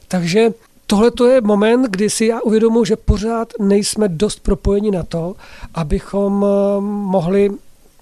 Takže 0.08 0.50
tohle 0.88 1.12
to 1.12 1.26
je 1.28 1.42
moment, 1.42 1.90
kdy 1.90 2.10
si 2.10 2.26
já 2.26 2.42
uvědomuji, 2.42 2.86
že 2.86 2.96
pořád 2.96 3.54
nejsme 3.60 4.08
dost 4.08 4.40
propojeni 4.40 4.92
na 4.92 5.04
to, 5.04 5.36
abychom 5.74 6.46
eh, 6.46 6.82
mohli 6.82 7.50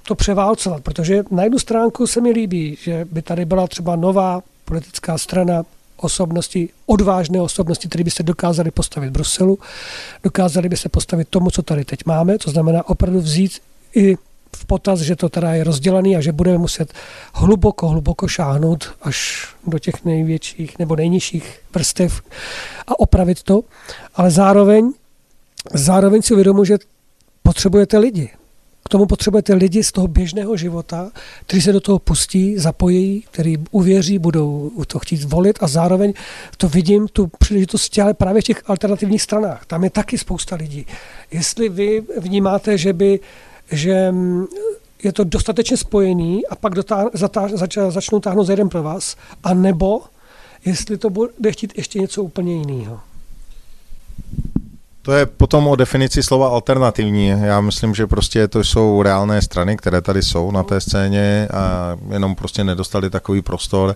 to 0.07 0.15
převálcovat, 0.15 0.83
protože 0.83 1.23
na 1.31 1.43
jednu 1.43 1.59
stránku 1.59 2.07
se 2.07 2.21
mi 2.21 2.31
líbí, 2.31 2.77
že 2.81 3.07
by 3.11 3.21
tady 3.21 3.45
byla 3.45 3.67
třeba 3.67 3.95
nová 3.95 4.41
politická 4.65 5.17
strana, 5.17 5.63
osobnosti, 5.97 6.69
odvážné 6.85 7.41
osobnosti, 7.41 7.87
které 7.87 8.03
by 8.03 8.11
se 8.11 8.23
dokázali 8.23 8.71
postavit 8.71 9.09
Bruselu, 9.09 9.59
dokázali 10.23 10.69
by 10.69 10.77
se 10.77 10.89
postavit 10.89 11.27
tomu, 11.29 11.49
co 11.49 11.61
tady 11.61 11.85
teď 11.85 12.05
máme, 12.05 12.37
to 12.37 12.51
znamená 12.51 12.89
opravdu 12.89 13.19
vzít 13.19 13.59
i 13.95 14.17
v 14.55 14.65
potaz, 14.65 14.99
že 14.99 15.15
to 15.15 15.29
teda 15.29 15.53
je 15.53 15.63
rozdělený 15.63 16.15
a 16.15 16.21
že 16.21 16.31
budeme 16.31 16.57
muset 16.57 16.93
hluboko, 17.33 17.87
hluboko 17.87 18.27
šáhnout 18.27 18.95
až 19.01 19.47
do 19.67 19.79
těch 19.79 20.05
největších 20.05 20.79
nebo 20.79 20.95
nejnižších 20.95 21.59
vrstev 21.73 22.21
a 22.87 22.99
opravit 22.99 23.43
to, 23.43 23.61
ale 24.15 24.31
zároveň, 24.31 24.93
zároveň 25.73 26.21
si 26.21 26.33
uvědomuji, 26.33 26.63
že 26.63 26.77
potřebujete 27.43 27.97
lidi. 27.97 28.29
K 28.85 28.89
tomu 28.89 29.05
potřebujete 29.05 29.53
lidi 29.53 29.83
z 29.83 29.91
toho 29.91 30.07
běžného 30.07 30.57
života, 30.57 31.11
kteří 31.45 31.61
se 31.61 31.73
do 31.73 31.79
toho 31.79 31.99
pustí, 31.99 32.57
zapojí, 32.57 33.23
kteří 33.31 33.57
uvěří, 33.71 34.19
budou 34.19 34.71
to 34.87 34.99
chtít 34.99 35.17
zvolit 35.17 35.57
a 35.61 35.67
zároveň 35.67 36.13
to 36.57 36.69
vidím, 36.69 37.07
tu 37.07 37.27
příležitost 37.39 37.99
ale 37.99 38.13
právě 38.13 38.41
v 38.41 38.45
těch 38.45 38.63
alternativních 38.65 39.21
stranách. 39.21 39.65
Tam 39.65 39.83
je 39.83 39.89
taky 39.89 40.17
spousta 40.17 40.55
lidí. 40.55 40.85
Jestli 41.31 41.69
vy 41.69 42.03
vnímáte, 42.17 42.77
že 42.77 42.93
by 42.93 43.19
že 43.71 44.11
mm, 44.11 44.45
je 45.03 45.13
to 45.13 45.23
dostatečně 45.23 45.77
spojený 45.77 46.47
a 46.47 46.55
pak 46.55 46.73
zatáh, 47.13 47.51
zač, 47.53 47.77
začnou 47.89 48.19
táhnout 48.19 48.47
za 48.47 48.53
jeden 48.53 48.69
pro 48.69 48.83
vás, 48.83 49.15
a 49.43 49.53
nebo 49.53 50.01
jestli 50.65 50.97
to 50.97 51.09
bude 51.09 51.51
chtít 51.51 51.73
ještě 51.77 51.99
něco 51.99 52.23
úplně 52.23 52.53
jiného. 52.53 52.99
To 55.01 55.13
je 55.13 55.25
potom 55.25 55.67
o 55.67 55.75
definici 55.75 56.23
slova 56.23 56.47
alternativní. 56.47 57.27
Já 57.27 57.61
myslím, 57.61 57.95
že 57.95 58.07
prostě 58.07 58.47
to 58.47 58.63
jsou 58.63 59.01
reálné 59.01 59.41
strany, 59.41 59.77
které 59.77 60.01
tady 60.01 60.23
jsou 60.23 60.51
na 60.51 60.63
té 60.63 60.81
scéně 60.81 61.47
a 61.53 61.97
jenom 62.13 62.35
prostě 62.35 62.63
nedostali 62.63 63.09
takový 63.09 63.41
prostor. 63.41 63.95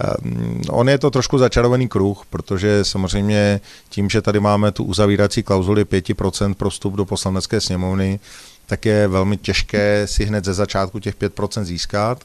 Ehm, 0.00 0.62
on 0.70 0.88
je 0.88 0.98
to 0.98 1.10
trošku 1.10 1.38
začarovaný 1.38 1.88
kruh, 1.88 2.22
protože 2.30 2.84
samozřejmě 2.84 3.60
tím, 3.88 4.10
že 4.10 4.22
tady 4.22 4.40
máme 4.40 4.72
tu 4.72 4.84
uzavírací 4.84 5.42
klauzuli 5.42 5.84
5% 5.84 6.54
pro 6.54 6.70
vstup 6.70 6.94
do 6.94 7.04
poslanecké 7.04 7.60
sněmovny, 7.60 8.20
tak 8.66 8.86
je 8.86 9.08
velmi 9.08 9.36
těžké 9.36 10.06
si 10.06 10.24
hned 10.24 10.44
ze 10.44 10.54
začátku 10.54 11.00
těch 11.00 11.16
5% 11.16 11.64
získat. 11.64 12.24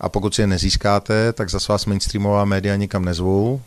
A 0.00 0.08
pokud 0.08 0.34
si 0.34 0.40
je 0.40 0.46
nezískáte, 0.46 1.32
tak 1.32 1.50
za 1.50 1.58
vás 1.68 1.86
mainstreamová 1.86 2.44
média 2.44 2.76
nikam 2.76 3.04
nezvou. 3.04 3.60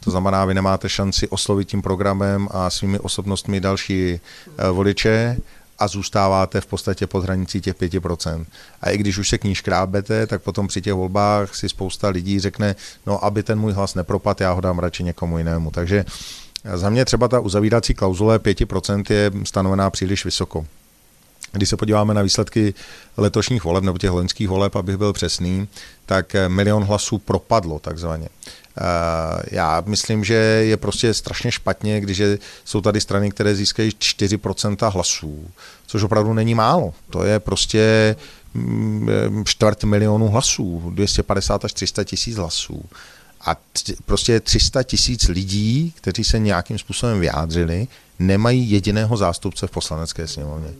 To 0.00 0.10
znamená, 0.10 0.44
vy 0.44 0.54
nemáte 0.54 0.88
šanci 0.88 1.28
oslovit 1.28 1.68
tím 1.68 1.82
programem 1.82 2.48
a 2.50 2.70
svými 2.70 2.98
osobnostmi 2.98 3.60
další 3.60 4.20
eh, 4.58 4.70
voliče 4.70 5.36
a 5.78 5.88
zůstáváte 5.88 6.60
v 6.60 6.66
podstatě 6.66 7.06
pod 7.06 7.24
hranicí 7.24 7.60
těch 7.60 7.76
5%. 7.76 8.44
A 8.82 8.90
i 8.90 8.98
když 8.98 9.18
už 9.18 9.28
se 9.28 9.38
k 9.38 9.44
ní 9.44 9.54
škrábete, 9.54 10.26
tak 10.26 10.42
potom 10.42 10.68
při 10.68 10.82
těch 10.82 10.94
volbách 10.94 11.54
si 11.54 11.68
spousta 11.68 12.08
lidí 12.08 12.40
řekne, 12.40 12.76
no 13.06 13.24
aby 13.24 13.42
ten 13.42 13.58
můj 13.58 13.72
hlas 13.72 13.94
nepropadl, 13.94 14.42
já 14.42 14.52
ho 14.52 14.60
dám 14.60 14.78
radši 14.78 15.04
někomu 15.04 15.38
jinému. 15.38 15.70
Takže 15.70 16.04
za 16.74 16.90
mě 16.90 17.04
třeba 17.04 17.28
ta 17.28 17.40
uzavírací 17.40 17.94
klauzule 17.94 18.38
5% 18.38 19.04
je 19.10 19.30
stanovená 19.44 19.90
příliš 19.90 20.24
vysoko. 20.24 20.66
Když 21.52 21.68
se 21.68 21.76
podíváme 21.76 22.14
na 22.14 22.22
výsledky 22.22 22.74
letošních 23.16 23.64
voleb 23.64 23.84
nebo 23.84 23.98
těch 23.98 24.10
loňských 24.10 24.48
voleb, 24.48 24.76
abych 24.76 24.96
byl 24.96 25.12
přesný, 25.12 25.68
tak 26.06 26.36
milion 26.48 26.84
hlasů 26.84 27.18
propadlo 27.18 27.78
takzvaně. 27.78 28.28
Eh, 28.80 29.42
já 29.50 29.82
myslím, 29.86 30.24
že 30.24 30.34
je 30.34 30.76
prostě 30.76 31.14
strašně 31.14 31.52
špatně, 31.52 32.00
když 32.00 32.22
jsou 32.64 32.80
tady 32.80 33.00
strany, 33.00 33.30
které 33.30 33.54
získají 33.54 33.90
4% 33.90 34.90
hlasů, 34.90 35.50
což 35.86 36.02
opravdu 36.02 36.32
není 36.32 36.54
málo. 36.54 36.94
To 37.10 37.24
je 37.24 37.40
prostě 37.40 38.16
mm, 38.54 39.44
čtvrt 39.44 39.84
milionu 39.84 40.28
hlasů, 40.28 40.90
250 40.94 41.64
až 41.64 41.72
300 41.72 42.04
tisíc 42.04 42.36
hlasů. 42.36 42.84
A 43.40 43.56
prostě 44.06 44.40
300 44.40 44.82
tisíc 44.82 45.28
lidí, 45.28 45.92
kteří 45.96 46.24
se 46.24 46.38
nějakým 46.38 46.78
způsobem 46.78 47.20
vyjádřili, 47.20 47.86
nemají 48.18 48.70
jediného 48.70 49.16
zástupce 49.16 49.66
v 49.66 49.70
poslanecké 49.70 50.28
sněmovně. 50.28 50.70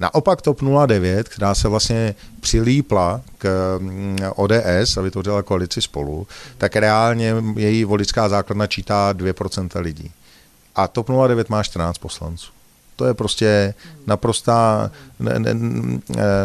Naopak 0.00 0.42
TOP 0.42 0.60
09, 0.86 1.28
která 1.28 1.54
se 1.54 1.68
vlastně 1.68 2.14
přilípla 2.40 3.20
k 3.38 3.76
mm, 3.78 4.18
ODS 4.36 4.96
a 4.96 5.00
vytvořila 5.00 5.42
koalici 5.42 5.82
spolu, 5.82 6.26
tak 6.58 6.76
reálně 6.76 7.34
její 7.56 7.84
voličská 7.84 8.28
základna 8.28 8.66
čítá 8.66 9.12
2% 9.12 9.80
lidí. 9.80 10.10
A 10.76 10.88
TOP 10.88 11.08
09 11.26 11.50
má 11.50 11.62
14 11.62 11.98
poslanců. 11.98 12.52
To 12.96 13.06
je 13.06 13.14
prostě 13.14 13.74
naprostá, 14.06 14.90
ne, 15.18 15.38
ne, 15.38 15.54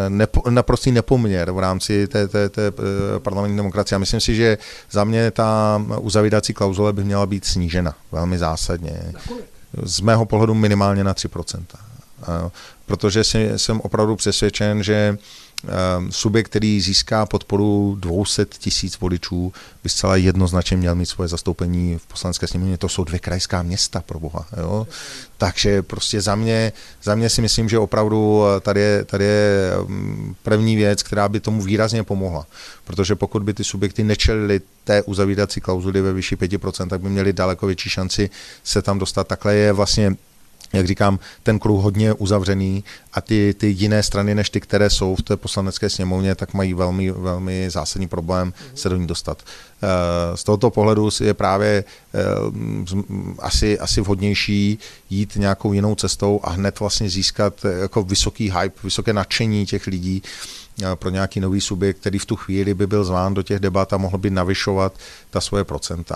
ne, 0.10 0.28
naprostý 0.50 0.92
nepoměr 0.92 1.52
v 1.52 1.60
rámci 1.60 2.08
té, 2.08 2.28
té, 2.28 2.50
té 2.50 2.68
eh, 2.68 3.20
parlamentní 3.20 3.58
demokracie. 3.58 3.96
A 3.96 4.00
myslím 4.00 4.22
si, 4.22 4.36
že 4.36 4.58
za 4.92 5.04
mě 5.04 5.32
ta 5.32 5.82
uzavídací 6.00 6.54
klauzule 6.54 6.94
by 6.94 7.04
měla 7.04 7.26
být 7.26 7.46
snížena 7.46 7.96
velmi 8.12 8.38
zásadně. 8.38 9.14
Z 9.84 10.00
mého 10.00 10.26
pohledu 10.26 10.54
minimálně 10.54 11.04
na 11.04 11.14
3% 11.14 11.64
protože 12.86 13.24
jsem 13.58 13.82
opravdu 13.82 14.16
přesvědčen, 14.16 14.84
že 14.84 15.18
ehm, 15.68 16.12
subjekt, 16.12 16.50
který 16.50 16.82
získá 16.82 17.26
podporu 17.26 17.98
200 18.00 18.46
tisíc 18.46 19.00
voličů, 19.00 19.54
by 19.84 19.90
zcela 19.90 20.16
jednoznačně 20.16 20.78
měl 20.78 20.96
mít 20.96 21.06
svoje 21.06 21.28
zastoupení 21.28 21.98
v 21.98 22.06
poslanecké 22.06 22.48
sněmovně. 22.48 22.78
To 22.78 22.90
jsou 22.90 23.04
dvě 23.04 23.20
krajská 23.20 23.64
města, 23.64 24.02
pro 24.02 24.20
boha. 24.20 24.46
Jo? 24.58 24.88
Takže 25.38 25.82
prostě 25.82 26.22
za 26.22 26.36
mě, 26.36 26.74
za 27.04 27.16
mě 27.16 27.30
si 27.30 27.42
myslím, 27.42 27.70
že 27.70 27.80
opravdu 27.80 28.44
eh, 28.58 28.60
tady 28.60 28.82
je, 28.82 29.06
tady 29.06 29.24
je 29.24 29.72
ehm, 29.80 30.36
první 30.44 30.76
věc, 30.76 31.04
která 31.04 31.30
by 31.30 31.40
tomu 31.40 31.62
výrazně 31.62 32.04
pomohla. 32.04 32.46
Protože 32.84 33.16
pokud 33.16 33.44
by 33.44 33.54
ty 33.54 33.64
subjekty 33.64 34.04
nečelily 34.04 34.62
té 34.84 35.02
uzavírací 35.02 35.62
klauzuly 35.62 36.02
ve 36.02 36.14
vyšší 36.14 36.36
5%, 36.36 36.88
tak 36.88 37.02
by 37.02 37.10
měli 37.10 37.34
daleko 37.34 37.68
větší 37.68 37.90
šanci 37.90 38.30
se 38.64 38.82
tam 38.82 39.00
dostat. 39.00 39.28
Takhle 39.28 39.56
je 39.56 39.74
vlastně 39.74 40.16
jak 40.74 40.88
říkám, 40.88 41.20
ten 41.44 41.60
kruh 41.60 41.84
hodně 41.84 42.14
uzavřený 42.14 42.84
a 43.14 43.22
ty, 43.22 43.56
ty 43.58 43.68
jiné 43.68 44.04
strany, 44.04 44.36
než 44.36 44.50
ty, 44.50 44.62
které 44.62 44.90
jsou 44.90 45.16
v 45.16 45.22
té 45.22 45.38
poslanecké 45.38 45.90
sněmovně, 45.90 46.36
tak 46.36 46.54
mají 46.54 46.74
velmi, 46.74 47.12
velmi 47.12 47.70
zásadní 47.70 48.08
problém 48.08 48.54
se 48.76 48.90
do 48.90 48.98
ní 48.98 49.08
dostat. 49.08 49.44
Eh, 49.84 50.38
z 50.38 50.44
tohoto 50.44 50.70
pohledu 50.70 51.10
je 51.24 51.34
právě 51.34 51.84
eh, 52.14 52.20
asi, 53.40 53.80
asi 53.80 54.02
vhodnější 54.02 54.80
jít 55.10 55.36
nějakou 55.36 55.74
jinou 55.74 55.96
cestou 55.96 56.40
a 56.44 56.50
hned 56.50 56.80
vlastně 56.80 57.10
získat 57.10 57.66
eh, 57.66 57.80
jako 57.80 58.04
vysoký 58.04 58.52
hype, 58.52 58.80
vysoké 58.84 59.14
nadšení 59.14 59.66
těch 59.66 59.88
lidí, 59.88 60.24
pro 60.96 61.10
nějaký 61.10 61.40
nový 61.40 61.62
subjekt, 61.62 61.98
který 61.98 62.20
v 62.20 62.26
tu 62.26 62.36
chvíli 62.36 62.74
by 62.74 62.88
byl 62.88 63.04
zván 63.04 63.34
do 63.34 63.44
těch 63.44 63.60
debat 63.60 63.94
a 63.94 63.98
mohl 63.98 64.18
by 64.18 64.30
navyšovat 64.30 64.94
ta 65.30 65.42
svoje 65.42 65.64
procenta. 65.64 66.16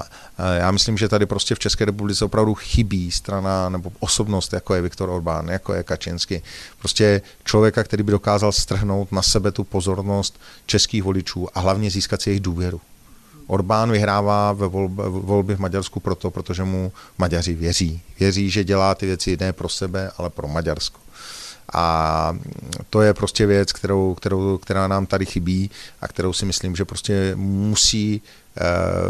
Já 0.58 0.72
myslím, 0.72 0.98
že 0.98 1.08
tady 1.08 1.26
prostě 1.26 1.56
v 1.56 1.60
České 1.60 1.86
republice 1.86 2.26
opravdu 2.26 2.54
chybí 2.54 3.12
strana 3.12 3.70
nebo 3.70 3.92
osobnost, 4.00 4.54
jako 4.54 4.76
je 4.76 4.82
Viktor 4.82 5.10
Orbán, 5.10 5.48
jako 5.48 5.74
je 5.74 5.84
Kačinsky. 5.84 6.42
Prostě 6.80 7.22
člověka, 7.46 7.84
který 7.84 8.04
by 8.04 8.12
dokázal 8.12 8.52
strhnout 8.52 9.12
na 9.12 9.22
sebe 9.22 9.52
tu 9.52 9.64
pozornost 9.64 10.40
českých 10.66 11.04
voličů 11.04 11.48
a 11.54 11.60
hlavně 11.60 11.92
získat 11.92 12.22
si 12.22 12.30
jejich 12.30 12.42
důvěru. 12.42 12.82
Orbán 13.48 13.92
vyhrává 13.92 14.52
ve 14.52 14.68
volby 15.08 15.56
v 15.56 15.60
Maďarsku 15.60 16.00
proto, 16.00 16.32
protože 16.32 16.64
mu 16.64 16.92
Maďaři 17.18 17.54
věří. 17.54 18.02
Věří, 18.20 18.50
že 18.50 18.64
dělá 18.64 18.96
ty 18.96 19.06
věci 19.06 19.38
ne 19.40 19.54
pro 19.54 19.70
sebe, 19.70 20.12
ale 20.18 20.30
pro 20.30 20.48
Maďarsko. 20.48 21.00
A 21.74 22.38
to 22.90 23.02
je 23.02 23.14
prostě 23.14 23.46
věc, 23.46 23.74
kterou, 23.74 24.16
kterou, 24.16 24.58
která 24.58 24.88
nám 24.88 25.06
tady 25.06 25.26
chybí 25.26 25.72
a 26.02 26.08
kterou 26.08 26.34
si 26.34 26.46
myslím, 26.46 26.76
že 26.76 26.86
prostě 26.86 27.32
musí 27.36 28.22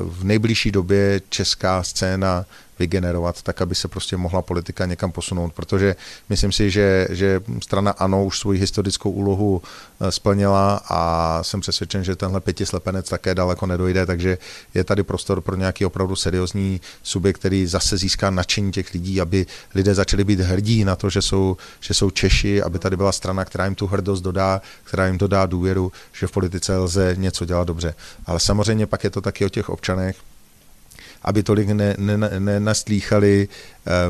v 0.03 0.23
nejbližší 0.23 0.71
době 0.71 1.21
česká 1.29 1.83
scéna 1.83 2.45
vygenerovat, 2.79 3.41
tak 3.41 3.61
aby 3.61 3.75
se 3.75 3.87
prostě 3.87 4.17
mohla 4.17 4.41
politika 4.41 4.85
někam 4.85 5.11
posunout, 5.11 5.53
protože 5.53 5.95
myslím 6.29 6.51
si, 6.51 6.71
že, 6.71 7.07
že 7.09 7.41
strana 7.63 7.91
ANO 7.91 8.25
už 8.25 8.39
svoji 8.39 8.59
historickou 8.59 9.11
úlohu 9.11 9.61
eh, 9.61 10.11
splnila 10.11 10.81
a 10.89 11.43
jsem 11.43 11.61
přesvědčen, 11.61 12.03
že 12.03 12.15
tenhle 12.15 12.41
pětislepenec 12.41 13.09
také 13.09 13.35
daleko 13.35 13.65
nedojde, 13.65 14.05
takže 14.05 14.37
je 14.73 14.83
tady 14.83 15.03
prostor 15.03 15.41
pro 15.41 15.55
nějaký 15.55 15.85
opravdu 15.85 16.15
seriózní 16.15 16.81
subjekt, 17.03 17.37
který 17.37 17.65
zase 17.65 17.97
získá 17.97 18.29
nadšení 18.29 18.71
těch 18.71 18.93
lidí, 18.93 19.21
aby 19.21 19.45
lidé 19.75 19.95
začali 19.95 20.23
být 20.23 20.39
hrdí 20.39 20.83
na 20.83 20.95
to, 20.95 21.09
že 21.09 21.21
jsou, 21.21 21.57
že 21.79 21.93
jsou 21.93 22.09
Češi, 22.09 22.61
aby 22.61 22.79
tady 22.79 22.97
byla 22.97 23.11
strana, 23.11 23.45
která 23.45 23.65
jim 23.65 23.75
tu 23.75 23.87
hrdost 23.87 24.23
dodá, 24.23 24.61
která 24.83 25.07
jim 25.07 25.17
dodá 25.17 25.45
důvěru, 25.45 25.91
že 26.13 26.27
v 26.27 26.31
politice 26.31 26.77
lze 26.77 27.15
něco 27.17 27.45
dělat 27.45 27.67
dobře. 27.67 27.95
Ale 28.25 28.39
samozřejmě 28.39 28.87
pak 28.87 29.03
je 29.03 29.09
to 29.09 29.21
taky 29.21 29.38
o 29.45 29.49
těch 29.49 29.69
občanech, 29.69 30.17
aby 31.21 31.43
tolik 31.43 31.67
ne, 31.69 31.95
ne 32.59 32.59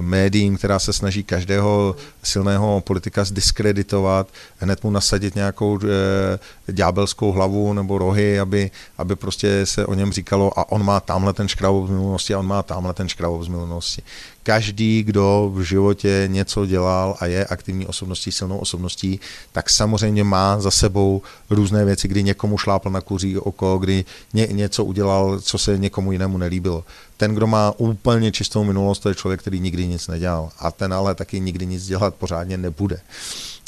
médiím, 0.01 0.57
která 0.57 0.79
se 0.79 0.93
snaží 0.93 1.23
každého 1.23 1.95
silného 2.23 2.81
politika 2.81 3.23
zdiskreditovat, 3.23 4.27
hned 4.57 4.83
mu 4.83 4.91
nasadit 4.91 5.35
nějakou 5.35 5.79
e, 5.79 6.71
ďábelskou 6.71 7.31
hlavu 7.31 7.73
nebo 7.73 7.97
rohy, 7.97 8.39
aby, 8.39 8.71
aby 8.97 9.15
prostě 9.15 9.65
se 9.65 9.85
o 9.85 9.93
něm 9.93 10.11
říkalo 10.11 10.59
a 10.59 10.71
on 10.71 10.85
má 10.85 10.99
tamhle 10.99 11.33
ten 11.33 11.47
škravou 11.47 11.87
z 11.87 11.89
minulosti 11.89 12.33
a 12.33 12.39
on 12.39 12.47
má 12.47 12.63
tamhle 12.63 12.93
ten 12.93 13.09
škravou 13.09 13.43
z 13.43 13.47
minulosti. 13.47 14.01
Každý, 14.43 15.03
kdo 15.03 15.51
v 15.53 15.61
životě 15.61 16.23
něco 16.27 16.65
dělal 16.65 17.15
a 17.19 17.25
je 17.25 17.45
aktivní 17.45 17.87
osobností, 17.87 18.31
silnou 18.31 18.57
osobností, 18.57 19.19
tak 19.51 19.69
samozřejmě 19.69 20.23
má 20.23 20.59
za 20.59 20.71
sebou 20.71 21.21
různé 21.49 21.85
věci, 21.85 22.07
kdy 22.07 22.23
někomu 22.23 22.57
šlápl 22.57 22.89
na 22.89 23.01
kuří 23.01 23.37
oko, 23.37 23.77
kdy 23.77 24.05
ně, 24.33 24.47
něco 24.51 24.85
udělal, 24.85 25.39
co 25.39 25.57
se 25.57 25.77
někomu 25.77 26.11
jinému 26.11 26.37
nelíbilo. 26.37 26.83
Ten, 27.17 27.35
kdo 27.35 27.47
má 27.47 27.73
úplně 27.77 28.31
čistou 28.31 28.63
minulost, 28.63 28.99
to 28.99 29.09
je 29.09 29.15
člověk, 29.15 29.39
který 29.39 29.59
nikdy 29.69 29.87
nic 29.87 30.07
nedělal. 30.07 30.49
A 30.59 30.71
ten 30.71 30.93
ale 30.93 31.15
taky 31.15 31.39
nikdy 31.39 31.65
nic 31.65 31.85
dělat 31.85 32.15
pořádně 32.15 32.57
nebude. 32.57 32.99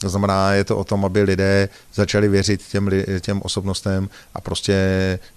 To 0.01 0.09
znamená, 0.09 0.53
je 0.53 0.63
to 0.63 0.77
o 0.77 0.83
tom, 0.83 1.05
aby 1.05 1.21
lidé 1.21 1.69
začali 1.93 2.27
věřit 2.27 2.61
těm, 2.71 2.89
těm 3.21 3.41
osobnostem 3.41 4.09
a 4.33 4.41
prostě 4.41 4.75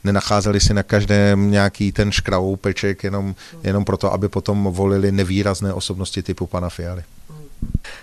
nenacházeli 0.04 0.60
si 0.60 0.74
na 0.74 0.82
každém 0.82 1.50
nějaký 1.50 1.92
ten 1.92 2.12
škravou 2.12 2.56
peček 2.56 3.04
jenom, 3.04 3.34
jenom 3.62 3.84
proto, 3.84 4.12
aby 4.12 4.28
potom 4.28 4.64
volili 4.64 5.12
nevýrazné 5.12 5.72
osobnosti 5.72 6.22
typu 6.22 6.46
pana 6.46 6.68
Fialy. 6.68 7.02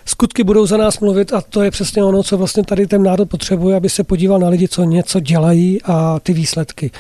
Skutky 0.06 0.44
budou 0.44 0.66
za 0.66 0.78
nás 0.78 1.00
mluvit 1.00 1.34
a 1.34 1.42
to 1.42 1.64
je 1.64 1.72
přesně 1.72 2.04
ono, 2.04 2.24
co 2.24 2.38
vlastně 2.38 2.64
tady 2.64 2.88
ten 2.88 3.04
národ 3.04 3.30
potřebuje, 3.30 3.76
aby 3.76 3.90
se 3.90 4.04
podíval 4.04 4.40
na 4.40 4.50
lidi, 4.50 4.68
co 4.68 4.84
něco 4.84 5.20
dělají 5.20 5.82
a 5.82 6.20
ty 6.20 6.34
výsledky. 6.34 6.92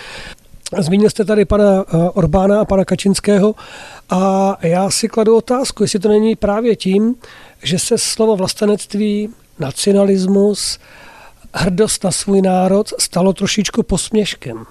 Zmínil 0.79 1.09
jste 1.09 1.25
tady 1.25 1.45
pana 1.45 1.83
eh, 1.87 1.97
Orbána 2.09 2.61
a 2.61 2.65
pana 2.65 2.85
Kačinského 2.85 3.55
a 4.09 4.57
já 4.61 4.89
si 4.89 5.07
kladu 5.07 5.37
otázku, 5.37 5.83
jestli 5.83 5.99
to 5.99 6.09
není 6.09 6.35
právě 6.35 6.75
tím, 6.75 7.15
že 7.63 7.79
se 7.79 7.97
slovo 7.97 8.35
vlastenectví, 8.35 9.29
nacionalismus, 9.59 10.79
hrdost 11.53 12.03
na 12.03 12.11
svůj 12.11 12.41
národ 12.41 12.87
stalo 12.99 13.33
trošičku 13.33 13.83
posměškem. 13.83 14.65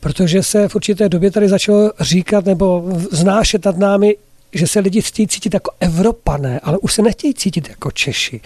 Protože 0.00 0.42
se 0.42 0.68
v 0.68 0.74
určité 0.74 1.08
době 1.08 1.30
tady 1.30 1.48
začalo 1.48 1.92
říkat 2.00 2.44
nebo 2.44 2.84
znášet 3.10 3.64
nad 3.64 3.78
námi 3.78 4.16
že 4.52 4.66
se 4.66 4.80
lidi 4.80 5.02
chtějí 5.02 5.28
cítit 5.28 5.54
jako 5.54 5.70
Evropané, 5.80 6.60
ale 6.60 6.78
už 6.78 6.92
se 6.92 7.02
nechtějí 7.02 7.34
cítit 7.34 7.68
jako 7.68 7.90
Češi. 7.90 8.40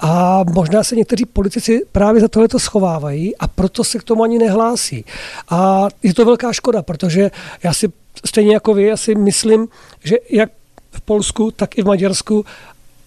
A 0.00 0.44
možná 0.52 0.84
se 0.84 0.96
někteří 0.96 1.24
politici 1.24 1.80
právě 1.92 2.20
za 2.20 2.28
tohle 2.28 2.48
to 2.48 2.58
schovávají 2.58 3.36
a 3.36 3.48
proto 3.48 3.84
se 3.84 3.98
k 3.98 4.02
tomu 4.02 4.22
ani 4.22 4.38
nehlásí. 4.38 5.04
A 5.50 5.88
je 6.02 6.14
to 6.14 6.24
velká 6.24 6.52
škoda, 6.52 6.82
protože 6.82 7.30
já 7.62 7.72
si 7.72 7.88
stejně 8.26 8.54
jako 8.54 8.74
vy, 8.74 8.86
já 8.86 8.96
si 8.96 9.14
myslím, 9.14 9.68
že 10.04 10.16
jak 10.30 10.50
v 10.92 11.00
Polsku, 11.00 11.50
tak 11.50 11.78
i 11.78 11.82
v 11.82 11.86
Maďarsku 11.86 12.44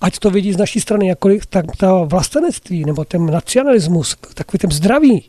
ať 0.01 0.19
to 0.19 0.29
vidí 0.29 0.53
z 0.53 0.57
naší 0.57 0.79
strany 0.81 1.07
jakkoliv, 1.07 1.45
tak 1.45 1.65
ta 1.77 2.03
vlastenectví 2.03 2.85
nebo 2.85 3.05
ten 3.05 3.25
nacionalismus, 3.25 4.15
takový 4.33 4.59
ten 4.59 4.71
zdravý, 4.71 5.23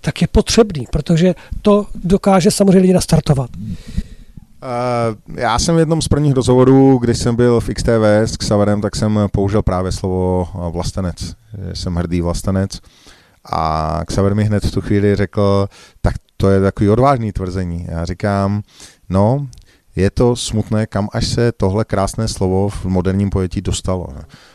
tak 0.00 0.22
je 0.22 0.28
potřebný, 0.28 0.86
protože 0.90 1.34
to 1.62 1.86
dokáže 1.94 2.50
samozřejmě 2.50 2.80
lidi 2.80 2.92
nastartovat. 2.92 3.50
Uh, 4.62 5.36
já 5.36 5.58
jsem 5.58 5.76
v 5.76 5.78
jednom 5.78 6.02
z 6.02 6.08
prvních 6.08 6.34
rozhovorů, 6.34 6.98
když 6.98 7.18
jsem 7.18 7.36
byl 7.36 7.60
v 7.60 7.74
XTV 7.74 8.04
s 8.24 8.36
Xaverem, 8.36 8.80
tak 8.80 8.96
jsem 8.96 9.20
použil 9.32 9.62
právě 9.62 9.92
slovo 9.92 10.48
vlastenec. 10.70 11.34
Jsem 11.72 11.94
hrdý 11.94 12.20
vlastenec. 12.20 12.80
A 13.52 14.00
Xaver 14.06 14.34
mi 14.34 14.44
hned 14.44 14.64
v 14.64 14.70
tu 14.70 14.80
chvíli 14.80 15.16
řekl, 15.16 15.68
tak 16.00 16.14
to 16.36 16.50
je 16.50 16.60
takový 16.60 16.90
odvážný 16.90 17.32
tvrzení. 17.32 17.86
Já 17.88 18.04
říkám, 18.04 18.62
no, 19.08 19.46
je 19.96 20.10
to 20.10 20.36
smutné, 20.36 20.86
kam 20.86 21.08
až 21.12 21.26
se 21.26 21.52
tohle 21.52 21.84
krásné 21.84 22.28
slovo 22.28 22.68
v 22.68 22.84
moderním 22.84 23.30
pojetí 23.30 23.60
dostalo. 23.60 24.06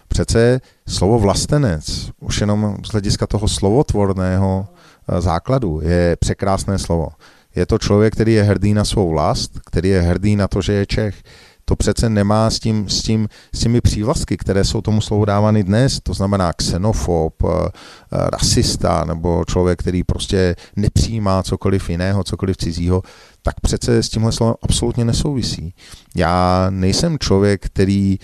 Přece 0.08 0.62
slovo 0.88 1.20
vlastenec, 1.20 2.12
už 2.20 2.42
jenom 2.42 2.78
z 2.86 2.92
hlediska 2.92 3.28
toho 3.28 3.48
slovotvorného 3.48 4.68
eh, 4.68 5.22
základu, 5.22 5.80
je 5.84 6.16
překrásné 6.20 6.80
slovo. 6.80 7.08
Je 7.56 7.66
to 7.66 7.78
člověk, 7.78 8.14
který 8.14 8.34
je 8.34 8.44
hrdý 8.44 8.74
na 8.74 8.86
svou 8.86 9.10
vlast, 9.10 9.60
který 9.66 9.90
je 9.90 10.02
hrdý 10.02 10.36
na 10.36 10.48
to, 10.48 10.62
že 10.62 10.74
je 10.74 10.86
Čech. 10.86 11.24
To 11.66 11.76
přece 11.76 12.10
nemá 12.10 12.50
s, 12.50 12.60
tím, 12.60 12.90
s, 12.90 13.02
tím, 13.02 13.28
s 13.54 13.60
těmi 13.60 13.82
přívlastky, 13.82 14.38
které 14.38 14.64
jsou 14.64 14.82
tomu 14.82 15.02
slovu 15.02 15.26
dávány 15.26 15.64
dnes, 15.64 16.00
to 16.04 16.14
znamená 16.14 16.54
xenofob, 16.54 17.44
eh, 17.44 17.48
eh, 17.48 18.30
rasista 18.30 19.06
nebo 19.06 19.44
člověk, 19.48 19.80
který 19.80 20.04
prostě 20.04 20.56
nepřijímá 20.76 21.44
cokoliv 21.44 21.90
jiného, 21.90 22.24
cokoliv 22.24 22.58
cizího, 22.58 23.02
tak 23.46 23.60
přece 23.60 24.04
s 24.04 24.10
tímhle 24.10 24.32
slovem 24.32 24.56
absolutně 24.62 25.06
nesouvisí. 25.06 25.74
Já 26.16 26.68
nejsem 26.70 27.20
člověk, 27.20 27.66
který 27.66 28.14
e, 28.14 28.20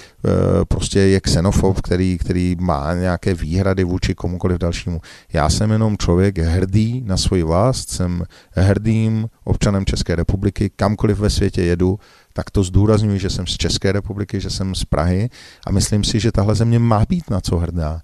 prostě 0.65 0.99
je 0.99 1.21
xenofob, 1.21 1.81
který, 1.81 2.17
který 2.17 2.55
má 2.59 2.93
nějaké 2.93 3.33
výhrady 3.33 3.83
vůči 3.83 4.15
komukoliv 4.15 4.57
dalšímu. 4.57 5.01
Já 5.33 5.49
jsem 5.49 5.71
jenom 5.71 5.97
člověk 5.97 6.37
hrdý 6.37 7.03
na 7.05 7.17
svoji 7.17 7.43
vlast, 7.43 7.89
jsem 7.89 8.23
hrdým 8.51 9.27
občanem 9.43 9.85
České 9.85 10.15
republiky, 10.15 10.71
kamkoliv 10.75 11.19
ve 11.19 11.29
světě 11.29 11.61
jedu, 11.61 11.99
tak 12.33 12.51
to 12.51 12.63
zdůraznuju, 12.63 13.17
že 13.17 13.29
jsem 13.29 13.47
z 13.47 13.57
České 13.57 13.91
republiky, 13.91 14.39
že 14.39 14.49
jsem 14.49 14.75
z 14.75 14.85
Prahy 14.85 15.29
a 15.67 15.71
myslím 15.71 16.03
si, 16.03 16.19
že 16.19 16.31
tahle 16.31 16.55
země 16.55 16.79
má 16.79 17.05
být 17.09 17.29
na 17.29 17.41
co 17.41 17.57
hrdá. 17.57 18.01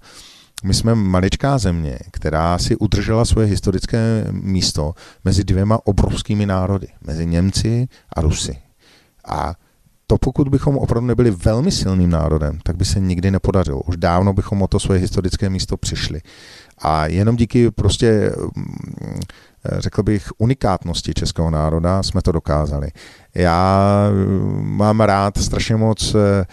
My 0.64 0.74
jsme 0.74 0.94
maličká 0.94 1.58
země, 1.58 1.98
která 2.10 2.58
si 2.58 2.76
udržela 2.76 3.24
svoje 3.24 3.46
historické 3.46 4.26
místo 4.30 4.94
mezi 5.24 5.44
dvěma 5.44 5.78
obrovskými 5.84 6.46
národy, 6.46 6.86
mezi 7.06 7.26
Němci 7.26 7.88
a 8.16 8.20
Rusy. 8.20 8.58
A 9.26 9.54
to 10.06 10.18
pokud 10.18 10.48
bychom 10.48 10.78
opravdu 10.78 11.06
nebyli 11.06 11.30
velmi 11.30 11.70
silným 11.70 12.10
národem, 12.10 12.58
tak 12.62 12.76
by 12.76 12.84
se 12.84 13.00
nikdy 13.00 13.30
nepodařilo. 13.30 13.80
Už 13.80 13.96
dávno 13.96 14.32
bychom 14.32 14.62
o 14.62 14.66
to 14.68 14.80
svoje 14.80 15.00
historické 15.00 15.50
místo 15.50 15.76
přišli. 15.76 16.20
A 16.78 17.06
jenom 17.06 17.36
díky 17.36 17.70
prostě, 17.70 18.32
mm, 18.56 19.20
řekl 19.78 20.02
bych, 20.02 20.28
unikátnosti 20.38 21.14
českého 21.14 21.50
národa 21.50 22.02
jsme 22.02 22.22
to 22.22 22.32
dokázali. 22.32 22.88
Já 23.34 23.88
mm, 24.10 24.76
mám 24.76 25.00
rád 25.00 25.38
strašně 25.38 25.76
moc 25.76 26.14
eh, 26.14 26.46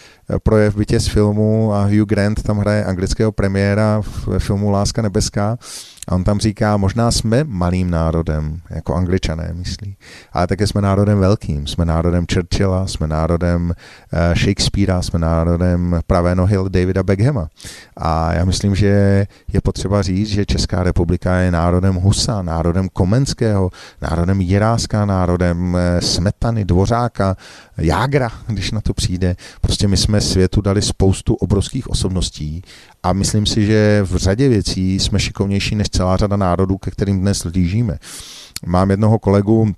projev 0.43 0.75
bytě 0.75 0.99
z 0.99 1.08
filmu 1.08 1.73
a 1.73 1.84
Hugh 1.84 2.08
Grant 2.08 2.43
tam 2.43 2.58
hraje 2.58 2.86
anglického 2.86 3.32
premiéra 3.32 4.01
ve 4.28 4.39
filmu 4.39 4.69
Láska 4.69 5.01
nebeská 5.01 5.58
a 6.08 6.15
on 6.15 6.23
tam 6.23 6.39
říká, 6.39 6.78
možná 6.78 7.12
jsme 7.12 7.43
malým 7.43 7.89
národem, 7.89 8.62
jako 8.69 8.95
angličané 8.95 9.49
myslí, 9.54 9.97
ale 10.34 10.47
také 10.47 10.67
jsme 10.67 10.82
národem 10.82 11.19
velkým. 11.19 11.67
Jsme 11.67 11.86
národem 11.86 12.25
Churchilla, 12.34 12.88
jsme 12.88 13.08
národem 13.08 13.73
uh, 14.13 14.34
Shakespearea, 14.36 15.01
jsme 15.01 15.19
národem 15.19 15.99
pravé 16.08 16.36
nohy 16.36 16.58
Davida 16.69 17.04
Beckhama. 17.04 17.49
A 17.97 18.34
já 18.34 18.45
myslím, 18.45 18.75
že 18.75 18.88
je 19.54 19.62
potřeba 19.62 20.01
říct, 20.01 20.30
že 20.30 20.45
Česká 20.45 20.84
republika 20.84 21.36
je 21.36 21.51
národem 21.51 21.95
Husa, 21.95 22.41
národem 22.41 22.89
Komenského, 23.05 23.69
národem 24.01 24.41
Jiráska, 24.41 25.05
národem 25.05 25.77
eh, 25.77 26.01
Smetany, 26.01 26.65
Dvořáka, 26.65 27.37
Jágra, 27.77 28.31
když 28.47 28.71
na 28.71 28.81
to 28.81 28.93
přijde. 28.93 29.35
Prostě 29.61 29.87
my 29.87 29.97
jsme 29.97 30.21
světu 30.21 30.61
dali 30.61 30.81
spoustu 30.81 31.35
obrovských 31.35 31.89
osobností 31.89 32.61
a 33.03 33.13
myslím 33.13 33.45
si, 33.45 33.65
že 33.65 34.01
v 34.03 34.15
řadě 34.15 34.49
věcí 34.49 34.99
jsme 34.99 35.19
šikovnější 35.19 35.75
než 35.75 35.89
celá 35.89 36.17
řada 36.17 36.37
národů, 36.37 36.77
ke 36.77 36.91
kterým 36.91 37.21
dnes 37.21 37.43
lížíme. 37.43 37.97
Mám 38.65 38.91
jednoho 38.91 39.19
kolegu, 39.19 39.73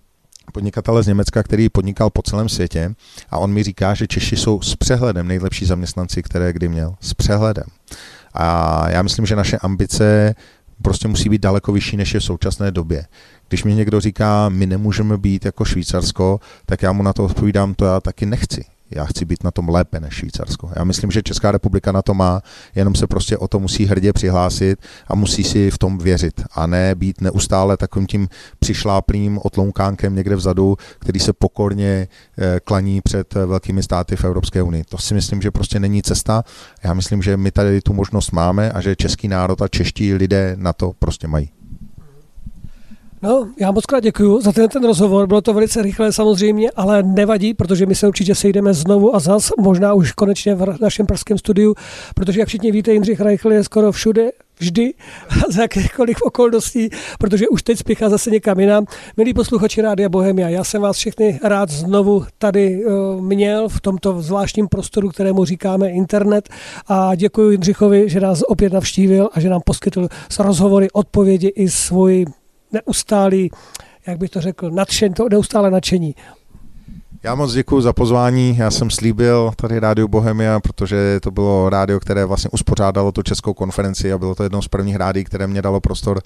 podnikatele 0.53 1.03
z 1.03 1.07
Německa, 1.07 1.43
který 1.43 1.69
podnikal 1.69 2.09
po 2.09 2.21
celém 2.21 2.49
světě 2.49 2.95
a 3.29 3.37
on 3.37 3.53
mi 3.53 3.63
říká, 3.63 3.93
že 3.93 4.07
Češi 4.07 4.35
jsou 4.35 4.61
s 4.61 4.75
přehledem 4.75 5.27
nejlepší 5.27 5.65
zaměstnanci, 5.65 6.23
které 6.23 6.53
kdy 6.53 6.69
měl. 6.69 6.95
S 7.01 7.13
přehledem. 7.13 7.65
A 8.33 8.89
já 8.89 9.01
myslím, 9.01 9.25
že 9.25 9.35
naše 9.35 9.57
ambice 9.57 10.35
prostě 10.81 11.07
musí 11.07 11.29
být 11.29 11.41
daleko 11.41 11.71
vyšší, 11.71 11.97
než 11.97 12.13
je 12.13 12.19
v 12.19 12.23
současné 12.23 12.71
době. 12.71 13.05
Když 13.49 13.63
mi 13.63 13.75
někdo 13.75 13.99
říká, 13.99 14.49
my 14.49 14.65
nemůžeme 14.65 15.17
být 15.17 15.45
jako 15.45 15.65
Švýcarsko, 15.65 16.39
tak 16.65 16.81
já 16.81 16.91
mu 16.91 17.03
na 17.03 17.13
to 17.13 17.25
odpovídám, 17.25 17.73
to 17.73 17.85
já 17.85 17.99
taky 17.99 18.25
nechci. 18.25 18.65
Já 18.91 19.06
chci 19.06 19.26
být 19.26 19.43
na 19.43 19.52
tom 19.52 19.69
lépe 19.69 20.00
než 20.00 20.13
Švýcarsko. 20.13 20.71
Já 20.76 20.84
myslím, 20.84 21.12
že 21.12 21.23
Česká 21.23 21.52
republika 21.52 21.91
na 21.91 22.02
to 22.02 22.13
má, 22.13 22.41
jenom 22.76 22.95
se 22.95 23.08
prostě 23.08 23.38
o 23.38 23.47
to 23.47 23.60
musí 23.60 23.86
hrdě 23.86 24.13
přihlásit 24.13 24.80
a 25.08 25.15
musí 25.15 25.43
si 25.43 25.71
v 25.71 25.78
tom 25.78 25.97
věřit 25.97 26.41
a 26.52 26.67
ne 26.67 26.95
být 26.95 27.21
neustále 27.21 27.78
takovým 27.78 28.08
tím 28.08 28.30
přišláplým 28.60 29.39
otloukánkem 29.43 30.15
někde 30.15 30.36
vzadu, 30.36 30.78
který 31.00 31.19
se 31.19 31.34
pokorně 31.34 32.08
eh, 32.38 32.60
klaní 32.63 33.02
před 33.02 33.34
velkými 33.34 33.84
státy 33.84 34.15
v 34.15 34.23
Evropské 34.23 34.62
unii. 34.62 34.84
To 34.89 34.97
si 34.97 35.13
myslím, 35.13 35.41
že 35.41 35.52
prostě 35.52 35.80
není 35.80 36.04
cesta. 36.04 36.43
Já 36.84 36.93
myslím, 36.93 37.21
že 37.21 37.38
my 37.38 37.52
tady 37.52 37.82
tu 37.82 37.93
možnost 37.93 38.32
máme 38.32 38.71
a 38.71 38.82
že 38.82 38.95
český 38.95 39.28
národ 39.28 39.62
a 39.62 39.67
čeští 39.67 40.13
lidé 40.13 40.56
na 40.60 40.73
to 40.73 40.93
prostě 41.00 41.28
mají. 41.28 41.57
No, 43.21 43.47
já 43.60 43.71
moc 43.71 43.86
krát 43.86 43.99
děkuji 43.99 44.41
za 44.41 44.51
ten, 44.51 44.69
ten 44.69 44.84
rozhovor. 44.84 45.27
Bylo 45.27 45.41
to 45.41 45.53
velice 45.53 45.82
rychlé 45.82 46.13
samozřejmě, 46.13 46.71
ale 46.71 47.03
nevadí, 47.03 47.53
protože 47.53 47.86
my 47.86 47.95
se 47.95 48.08
určitě 48.08 48.36
sejdeme 48.36 48.73
znovu 48.73 49.15
a 49.15 49.19
zas, 49.19 49.51
možná 49.60 49.93
už 49.93 50.12
konečně 50.12 50.56
v 50.56 50.82
našem 50.82 51.06
pražském 51.06 51.38
studiu, 51.38 51.75
protože 52.15 52.39
jak 52.39 52.47
všichni 52.47 52.71
víte, 52.71 52.93
Jindřich 52.93 53.21
Reichl 53.21 53.51
je 53.51 53.63
skoro 53.63 53.91
všude, 53.91 54.30
vždy, 54.60 54.93
za 55.49 55.62
jakýchkoliv 55.62 56.17
okolností, 56.21 56.89
protože 57.19 57.47
už 57.47 57.63
teď 57.63 57.77
spěchá 57.77 58.10
zase 58.10 58.30
někam 58.30 58.60
jinam. 58.60 58.86
Milí 59.17 59.34
posluchači 59.34 59.82
Rádia 59.82 60.10
Bohemia, 60.10 60.49
já 60.49 60.63
jsem 60.63 60.82
vás 60.82 60.97
všechny 60.97 61.39
rád 61.43 61.69
znovu 61.69 62.25
tady 62.38 62.86
uh, 62.86 63.21
měl 63.21 63.69
v 63.69 63.82
tomto 63.82 64.21
zvláštním 64.21 64.67
prostoru, 64.67 65.10
kterému 65.10 65.45
říkáme 65.45 65.89
internet 65.89 66.49
a 66.88 67.15
děkuji 67.15 67.51
Jindřichovi, 67.51 68.10
že 68.10 68.19
nás 68.19 68.41
opět 68.47 68.73
navštívil 68.73 69.30
a 69.34 69.39
že 69.39 69.49
nám 69.49 69.62
poskytl 69.65 70.08
s 70.30 70.39
rozhovory, 70.39 70.88
odpovědi 70.91 71.47
i 71.47 71.69
svůj 71.69 72.25
neustálý, 72.71 73.51
jak 74.08 74.17
bych 74.17 74.30
to 74.30 74.41
řekl, 74.41 74.71
nadšen, 74.71 75.13
to 75.13 75.30
neustále 75.30 75.71
nadšení. 75.71 76.15
Já 77.23 77.36
moc 77.36 77.53
děkuji 77.53 77.82
za 77.82 77.93
pozvání. 77.93 78.58
Já 78.58 78.71
jsem 78.71 78.89
slíbil 78.89 79.51
tady 79.56 79.80
Rádio 79.80 80.08
Bohemia, 80.08 80.60
protože 80.60 81.19
to 81.19 81.32
bylo 81.32 81.69
rádio, 81.69 81.99
které 81.99 82.25
vlastně 82.25 82.49
uspořádalo 82.53 83.12
tu 83.12 83.23
českou 83.23 83.53
konferenci 83.53 84.13
a 84.13 84.17
bylo 84.17 84.36
to 84.36 84.43
jedno 84.43 84.62
z 84.62 84.67
prvních 84.67 84.95
rádií, 84.95 85.23
které 85.23 85.47
mě 85.47 85.62
dalo 85.62 85.82
prostor 85.82 86.21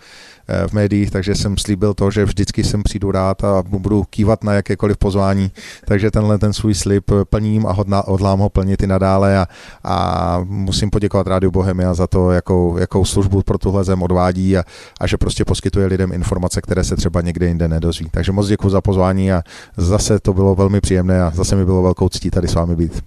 eh, 0.47 0.67
v 0.67 0.73
médiích, 0.73 1.11
takže 1.11 1.35
jsem 1.35 1.57
slíbil 1.57 1.93
to, 1.93 2.11
že 2.11 2.25
vždycky 2.25 2.63
sem 2.63 2.83
přijdu 2.83 3.11
rád 3.11 3.43
a 3.43 3.63
budu 3.67 4.03
kývat 4.09 4.43
na 4.43 4.53
jakékoliv 4.53 4.97
pozvání. 4.97 5.51
Takže 5.85 6.11
tenhle 6.11 6.37
ten 6.37 6.53
svůj 6.53 6.75
slib 6.75 7.11
plním 7.29 7.65
a 7.65 7.75
hodlám 8.07 8.39
ho 8.39 8.49
plnit 8.49 8.83
i 8.83 8.87
nadále 8.87 9.37
a, 9.37 9.47
a 9.83 10.39
musím 10.45 10.89
poděkovat 10.89 11.27
Rádiu 11.27 11.51
Bohemia 11.51 11.93
za 11.93 12.07
to, 12.07 12.31
jakou, 12.31 12.77
jakou 12.77 13.05
službu 13.05 13.41
pro 13.41 13.57
tuhle 13.57 13.83
zem 13.83 14.03
odvádí 14.03 14.57
a, 14.57 14.63
a 14.99 15.07
že 15.07 15.17
prostě 15.17 15.45
poskytuje 15.45 15.87
lidem 15.87 16.11
informace, 16.11 16.61
které 16.61 16.83
se 16.83 16.95
třeba 16.95 17.21
někde 17.21 17.47
jinde 17.47 17.67
nedozví. 17.67 18.07
Takže 18.11 18.31
moc 18.31 18.47
děkuji 18.47 18.69
za 18.69 18.81
pozvání 18.81 19.31
a 19.31 19.43
zase 19.77 20.19
to 20.19 20.33
bylo 20.33 20.55
velmi 20.81 21.03
příjemné 21.05 21.23
a 21.23 21.31
zase 21.35 21.55
mi 21.55 21.65
bylo 21.65 21.81
velkou 21.81 22.09
ctí 22.09 22.29
tady 22.31 22.47
s 22.47 22.53
vámi 22.53 22.75
být. 22.75 23.03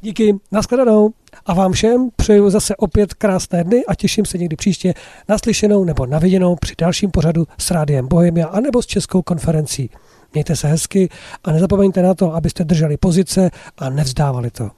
Díky, 0.00 0.36
nashledanou 0.52 1.10
a 1.46 1.54
vám 1.54 1.72
všem 1.72 2.08
přeju 2.16 2.50
zase 2.50 2.76
opět 2.76 3.14
krásné 3.14 3.64
dny 3.64 3.84
a 3.88 3.94
těším 3.94 4.24
se 4.24 4.38
někdy 4.38 4.56
příště 4.56 4.94
naslyšenou 5.28 5.84
nebo 5.84 6.06
naviděnou 6.06 6.56
při 6.56 6.74
dalším 6.78 7.10
pořadu 7.10 7.46
s 7.58 7.70
Rádiem 7.70 8.08
Bohemia 8.08 8.46
anebo 8.46 8.82
s 8.82 8.86
Českou 8.86 9.22
konferencí. 9.22 9.90
Mějte 10.34 10.56
se 10.56 10.68
hezky 10.68 11.08
a 11.44 11.52
nezapomeňte 11.52 12.02
na 12.02 12.14
to, 12.14 12.34
abyste 12.34 12.64
drželi 12.64 12.96
pozice 12.96 13.50
a 13.78 13.90
nevzdávali 13.90 14.50
to. 14.50 14.70